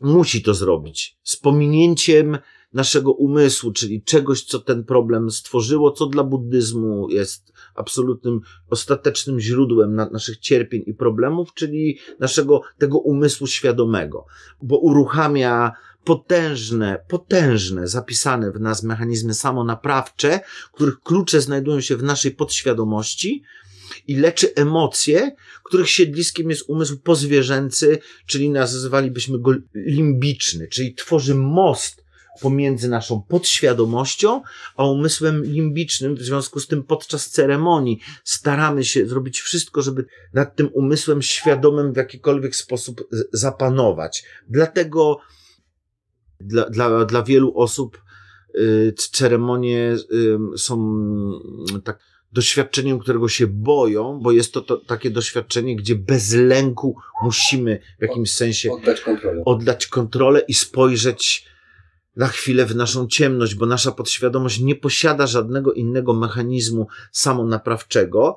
[0.00, 1.18] musi to zrobić.
[1.22, 2.38] Z pominięciem
[2.72, 9.94] naszego umysłu, czyli czegoś, co ten problem stworzyło, co dla buddyzmu jest absolutnym, ostatecznym źródłem
[9.94, 14.26] na, naszych cierpień i problemów, czyli naszego tego umysłu świadomego,
[14.62, 15.72] bo uruchamia
[16.04, 20.40] potężne, potężne, zapisane w nas mechanizmy samonaprawcze,
[20.72, 23.42] których klucze znajdują się w naszej podświadomości
[24.06, 32.04] i leczy emocje, których siedliskiem jest umysł pozwierzęcy, czyli nazywalibyśmy go limbiczny, czyli tworzy most
[32.40, 34.42] pomiędzy naszą podświadomością
[34.76, 36.14] a umysłem limbicznym.
[36.14, 41.92] W związku z tym podczas ceremonii staramy się zrobić wszystko, żeby nad tym umysłem świadomym
[41.92, 44.24] w jakikolwiek sposób zapanować.
[44.48, 45.18] Dlatego
[46.40, 48.02] dla, dla, dla wielu osób
[48.54, 51.02] y, ceremonie y, są
[51.84, 51.98] tak
[52.32, 58.02] doświadczeniem, którego się boją, bo jest to, to takie doświadczenie, gdzie bez lęku musimy w
[58.02, 59.42] jakimś sensie oddać kontrolę.
[59.44, 61.46] oddać kontrolę i spojrzeć
[62.16, 68.36] na chwilę w naszą ciemność, bo nasza podświadomość nie posiada żadnego innego mechanizmu samonaprawczego,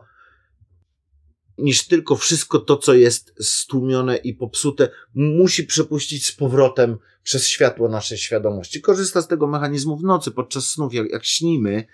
[1.58, 7.90] niż tylko wszystko to, co jest stłumione i popsute, musi przepuścić z powrotem przez światło
[7.90, 8.82] naszej świadomości.
[8.82, 11.86] Korzysta z tego mechanizmu w nocy, podczas snów, jak, jak śnimy,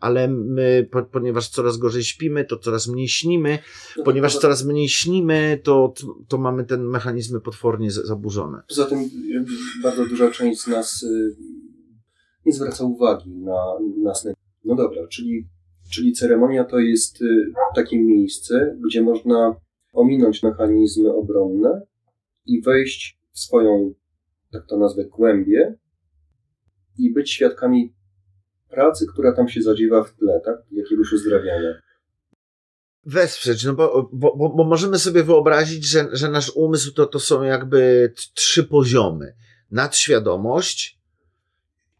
[0.00, 3.58] ale my, po, ponieważ coraz gorzej śpimy, to coraz mniej śnimy,
[3.96, 5.94] No ponieważ coraz mniej śnimy, to,
[6.28, 8.62] to mamy te mechanizmy potwornie zaburzone.
[8.68, 9.44] Poza tym y,
[9.82, 11.36] bardzo duża część z nas y,
[12.46, 13.64] nie zwraca uwagi na,
[14.02, 14.34] na sny.
[14.64, 15.48] No dobra, czyli,
[15.90, 19.56] czyli ceremonia to jest y, takie miejsce, gdzie można
[19.92, 21.82] ominąć mechanizmy obronne
[22.46, 23.94] i wejść w swoją,
[24.52, 25.74] tak to nazwę, głębię
[26.98, 27.94] i być świadkami
[28.68, 30.56] pracy, która tam się zadziewa w tle, tak?
[30.70, 31.74] Jakiegoś uzdrawiania.
[33.04, 37.18] Wesprzeć, no bo, bo, bo, bo możemy sobie wyobrazić, że, że nasz umysł to, to
[37.18, 39.34] są jakby trzy poziomy.
[39.70, 40.95] Nadświadomość,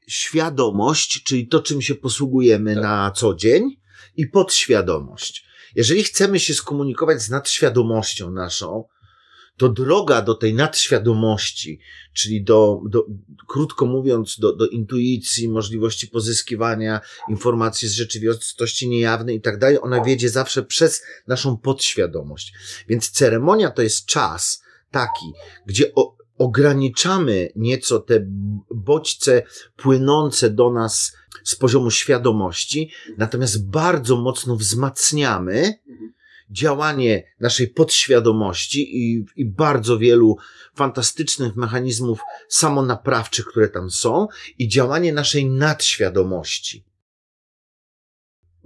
[0.06, 2.82] świadomość, czyli to, czym się posługujemy Tak.
[2.82, 3.76] na co dzień
[4.16, 5.46] i podświadomość.
[5.74, 8.84] Jeżeli chcemy się skomunikować z nadświadomością naszą,
[9.56, 11.80] to droga do tej nadświadomości,
[12.12, 13.06] czyli do, do
[13.48, 20.04] krótko mówiąc, do, do intuicji, możliwości pozyskiwania informacji z rzeczywistości niejawnej i tak dalej, ona
[20.04, 22.52] wiedzie zawsze przez naszą podświadomość.
[22.88, 25.32] Więc ceremonia to jest czas taki,
[25.66, 28.26] gdzie o, ograniczamy nieco te
[28.70, 29.42] bodźce
[29.76, 35.74] płynące do nas z poziomu świadomości, natomiast bardzo mocno wzmacniamy
[36.50, 40.36] działanie naszej podświadomości i, i bardzo wielu
[40.74, 44.28] fantastycznych mechanizmów samonaprawczych, które tam są,
[44.58, 46.84] i działanie naszej nadświadomości.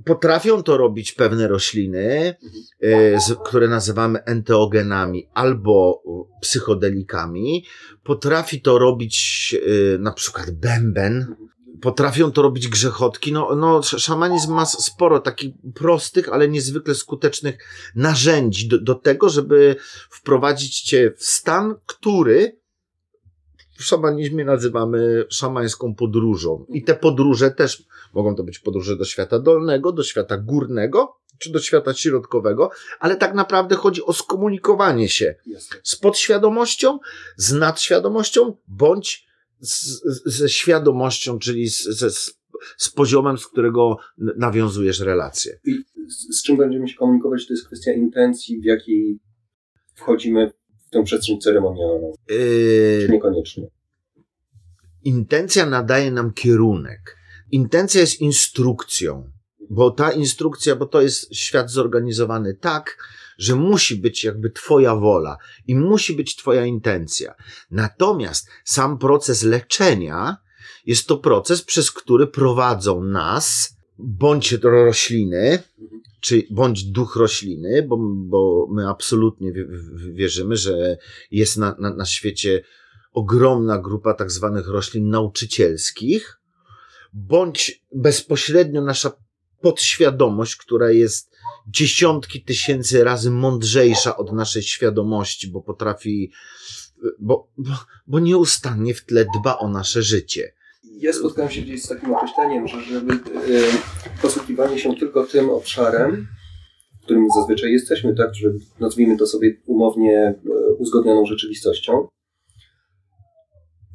[0.05, 2.36] Potrafią to robić pewne rośliny,
[2.80, 7.64] e, z, które nazywamy enteogenami albo e, psychodelikami.
[8.03, 9.57] Potrafi to robić
[9.94, 11.36] e, na przykład bęben,
[11.80, 13.32] potrafią to robić grzechotki.
[13.32, 17.59] No, no, sz- szamanizm ma sporo takich prostych, ale niezwykle skutecznych
[17.94, 19.76] narzędzi do, do tego, żeby
[20.11, 22.61] wprowadzić cię w stan, który
[23.78, 26.66] w szamanizmie nazywamy szamańską podróżą.
[26.68, 27.82] I te podróże też
[28.14, 33.16] mogą to być podróże do świata dolnego, do świata górnego, czy do świata środkowego, ale
[33.16, 35.34] tak naprawdę chodzi o skomunikowanie się
[35.82, 36.98] z podświadomością,
[37.36, 39.26] z nadświadomością, bądź
[39.61, 42.34] z, ze świadomością, czyli z, z,
[42.78, 45.58] z, poziomem, z którego nawiązujesz relacje.
[45.64, 49.18] I z, z czym będziemy się komunikować, to jest kwestia intencji, w jakiej
[49.94, 50.52] wchodzimy
[50.86, 52.36] w tę przestrzeń ceremonialną, Yy,
[53.06, 53.66] czy niekoniecznie.
[55.04, 57.16] intencja nadaje nam kierunek.
[57.53, 59.30] Intencja jest instrukcją,
[59.70, 62.96] bo ta instrukcja, bo to jest świat zorganizowany tak,
[63.38, 65.36] że musi być jakby Twoja wola
[65.66, 67.34] i musi być Twoja intencja.
[67.70, 70.36] Natomiast sam proces leczenia
[70.86, 75.62] jest to proces, przez który prowadzą nas bądź rośliny,
[76.20, 79.53] czy bądź duch rośliny, bo, bo my absolutnie
[80.12, 80.96] wierzymy, że
[81.30, 82.62] jest na, na, na świecie
[83.12, 86.39] ogromna grupa tak zwanych roślin nauczycielskich,
[87.12, 89.12] bądź bezpośrednio nasza
[89.61, 91.30] podświadomość, która jest
[91.68, 96.32] dziesiątki tysięcy razy mądrzejsza od naszej świadomości, bo potrafi,
[97.18, 97.70] bo, bo,
[98.06, 100.52] bo nieustannie w tle dba o nasze życie.
[100.98, 103.18] Ja spotkałem się gdzieś z takim określeniem, że żeby e,
[104.22, 106.26] posługiwanie się tylko tym obszarem,
[107.02, 108.48] którym zazwyczaj jesteśmy, tak, że
[108.80, 110.34] nazwijmy to sobie umownie e,
[110.78, 112.08] uzgodnioną rzeczywistością,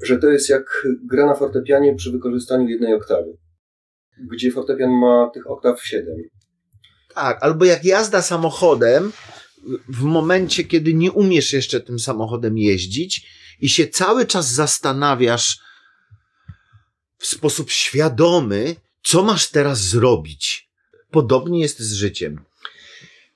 [0.04, 3.38] że to jest jak gra na fortepianie przy wykorzystaniu jednej oktawy.
[4.32, 6.16] Gdzie fortepian ma tych oktaw 7.
[7.14, 9.12] Tak, albo jak jazda samochodem,
[9.90, 13.28] w momencie, kiedy nie umiesz jeszcze tym samochodem jeździć
[13.60, 15.60] i się cały czas zastanawiasz
[17.18, 20.70] w sposób świadomy, co masz teraz zrobić.
[21.12, 22.42] Podobnie jest z życiem.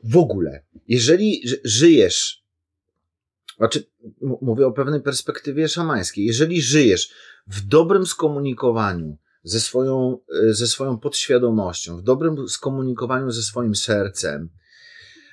[0.04, 2.39] W ogóle, jeżeli ży- żyjesz,
[3.60, 3.84] znaczy,
[4.42, 7.14] mówię o pewnej perspektywie szamańskiej, jeżeli żyjesz
[7.48, 10.18] w dobrym skomunikowaniu ze swoją,
[10.50, 14.50] e, ze swoją podświadomością, w dobrym skomunikowaniu ze swoim sercem,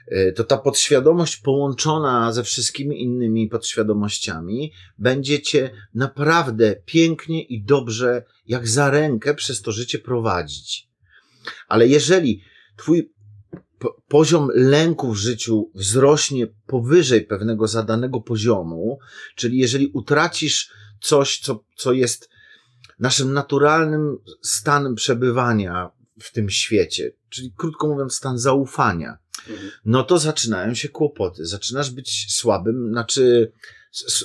[0.07, 8.25] e, to ta podświadomość połączona ze wszystkimi innymi podświadomościami będzie cię naprawdę pięknie i dobrze,
[8.47, 10.89] jak za rękę, przez to życie prowadzić.
[11.69, 12.43] Ale jeżeli
[12.77, 13.16] twój
[14.09, 18.99] poziom lęku w życiu wzrośnie powyżej pewnego zadanego poziomu,
[19.37, 20.71] czyli jeżeli utracisz
[21.01, 22.29] coś, co, co jest
[22.99, 25.91] naszym naturalnym stanem przebywania
[26.23, 29.19] w tym świecie, czyli krótko mówiąc, stan zaufania,
[29.51, 29.71] Mhm.
[29.85, 31.47] no to zaczynają się kłopoty.
[31.47, 33.53] Zaczynasz być słabym, znaczy,
[34.07, 34.25] s-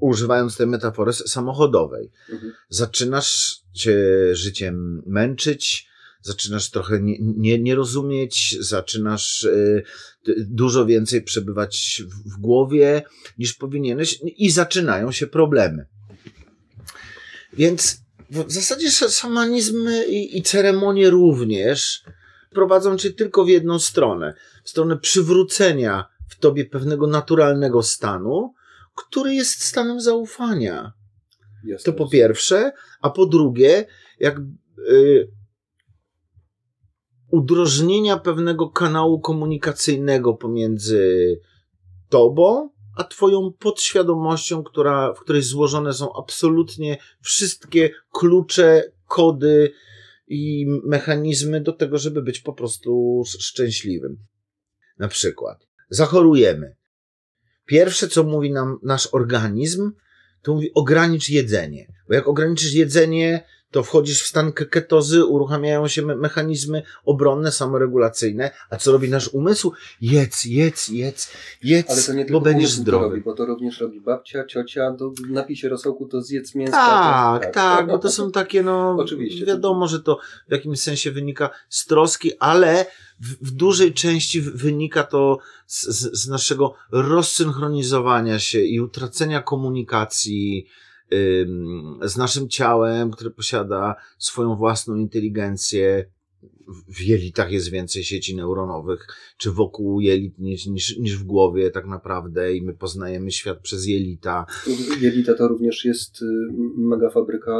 [0.00, 2.52] używając tej metafory samochodowej, Mhm.
[2.68, 3.94] zaczynasz się
[4.32, 5.89] życiem męczyć,
[6.22, 9.82] zaczynasz trochę nie, nie, nie rozumieć, zaczynasz y,
[10.38, 13.02] dużo więcej przebywać w, w głowie
[13.38, 15.86] niż powinieneś i zaczynają się problemy.
[17.52, 18.00] Więc
[18.30, 22.02] w zasadzie sz- szamanizmy i, i ceremonie również
[22.50, 24.34] prowadzą cię tylko w jedną stronę.
[24.64, 28.54] W stronę przywrócenia w tobie pewnego naturalnego stanu,
[28.96, 30.92] który jest stanem zaufania.
[31.64, 31.84] Jasne.
[31.84, 33.86] To po pierwsze, a po drugie,
[34.20, 34.38] jak
[34.78, 35.28] y,
[37.30, 41.40] udrożnienia pewnego kanału komunikacyjnego pomiędzy
[42.08, 49.72] tobą a twoją podświadomością, która, w której złożone są absolutnie wszystkie klucze, kody
[50.28, 54.16] i mechanizmy do tego, żeby być po prostu sz- szczęśliwym.
[54.98, 56.76] Na przykład, zachorujemy.
[57.66, 59.92] Pierwsze, co mówi nam nasz organizm,
[60.42, 61.92] to mówi ogranicz jedzenie.
[62.08, 67.52] Bo jak ograniczysz jedzenie, to wchodzisz w stan ke- ketozy, uruchamiają się me- mechanizmy obronne,
[67.52, 68.50] samoregulacyjne.
[68.70, 69.72] A co robi nasz umysł?
[70.00, 71.30] Jedz, jedz, jedz,
[71.62, 73.04] jedz, Ale to nie bo tylko będziesz umysł to zdrowy.
[73.08, 76.76] robi, bo to również robi babcia, ciocia, to napij się rosołku, to zjedz mięsko.
[76.76, 79.46] Tak, tak, bo to są takie, no, Oczywiście.
[79.46, 80.18] wiadomo, że to
[80.48, 82.86] w jakimś sensie wynika z troski, ale
[83.20, 86.74] w, w dużej części wynika to z, z, z naszego
[87.40, 90.66] rozsynchronizowania się i utracenia komunikacji
[92.04, 96.10] z naszym ciałem, które posiada swoją własną inteligencję.
[96.88, 99.06] W- jelitach jest więcej sieci neuronowych,
[99.36, 103.86] czy wokół jelit niż, niż, niż w głowie tak naprawdę i my poznajemy świat przez
[103.86, 104.46] jelita.
[105.00, 106.26] Jelita to również jest y,
[106.76, 107.52] mega fabryka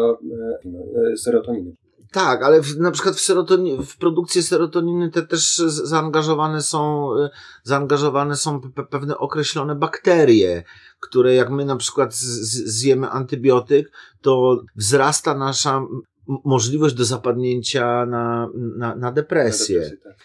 [1.13, 1.77] e, serotoniny.
[2.13, 7.31] Tak, ale w, na przykład w, serotoni- w produkcję serotoniny te też zaangażowane są, y,
[7.63, 10.65] zaangażowane są pe- pewne określone bakterie,
[11.01, 15.83] które jak my na przykład zjemy antybiotyk, to wzrasta nasza
[16.45, 19.81] możliwość do zapadnięcia na, na, na depresję.
[19.81, 20.17] Depresję, tak.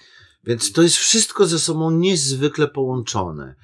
[0.44, 3.56] Więc to jest wszystko ze sobą niezwykle połączone.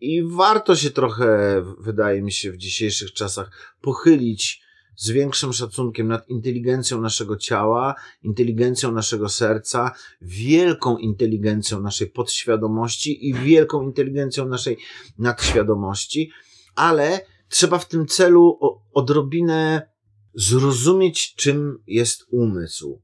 [0.00, 4.62] I warto się trochę, wydaje mi się, w dzisiejszych czasach pochylić
[5.00, 13.34] z większym szacunkiem nad inteligencją naszego ciała, inteligencją naszego serca, wielką inteligencją naszej podświadomości i
[13.34, 14.76] wielką inteligencją naszej
[15.18, 16.30] nadświadomości,
[16.74, 18.58] ale trzeba w tym celu
[18.92, 19.90] odrobinę
[20.34, 23.02] zrozumieć, czym jest umysł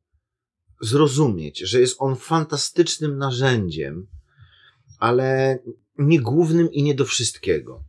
[0.80, 4.07] zrozumieć, że jest on fantastycznym narzędziem,
[4.99, 5.59] ale
[5.99, 7.84] nie głównym i nie do wszystkiego.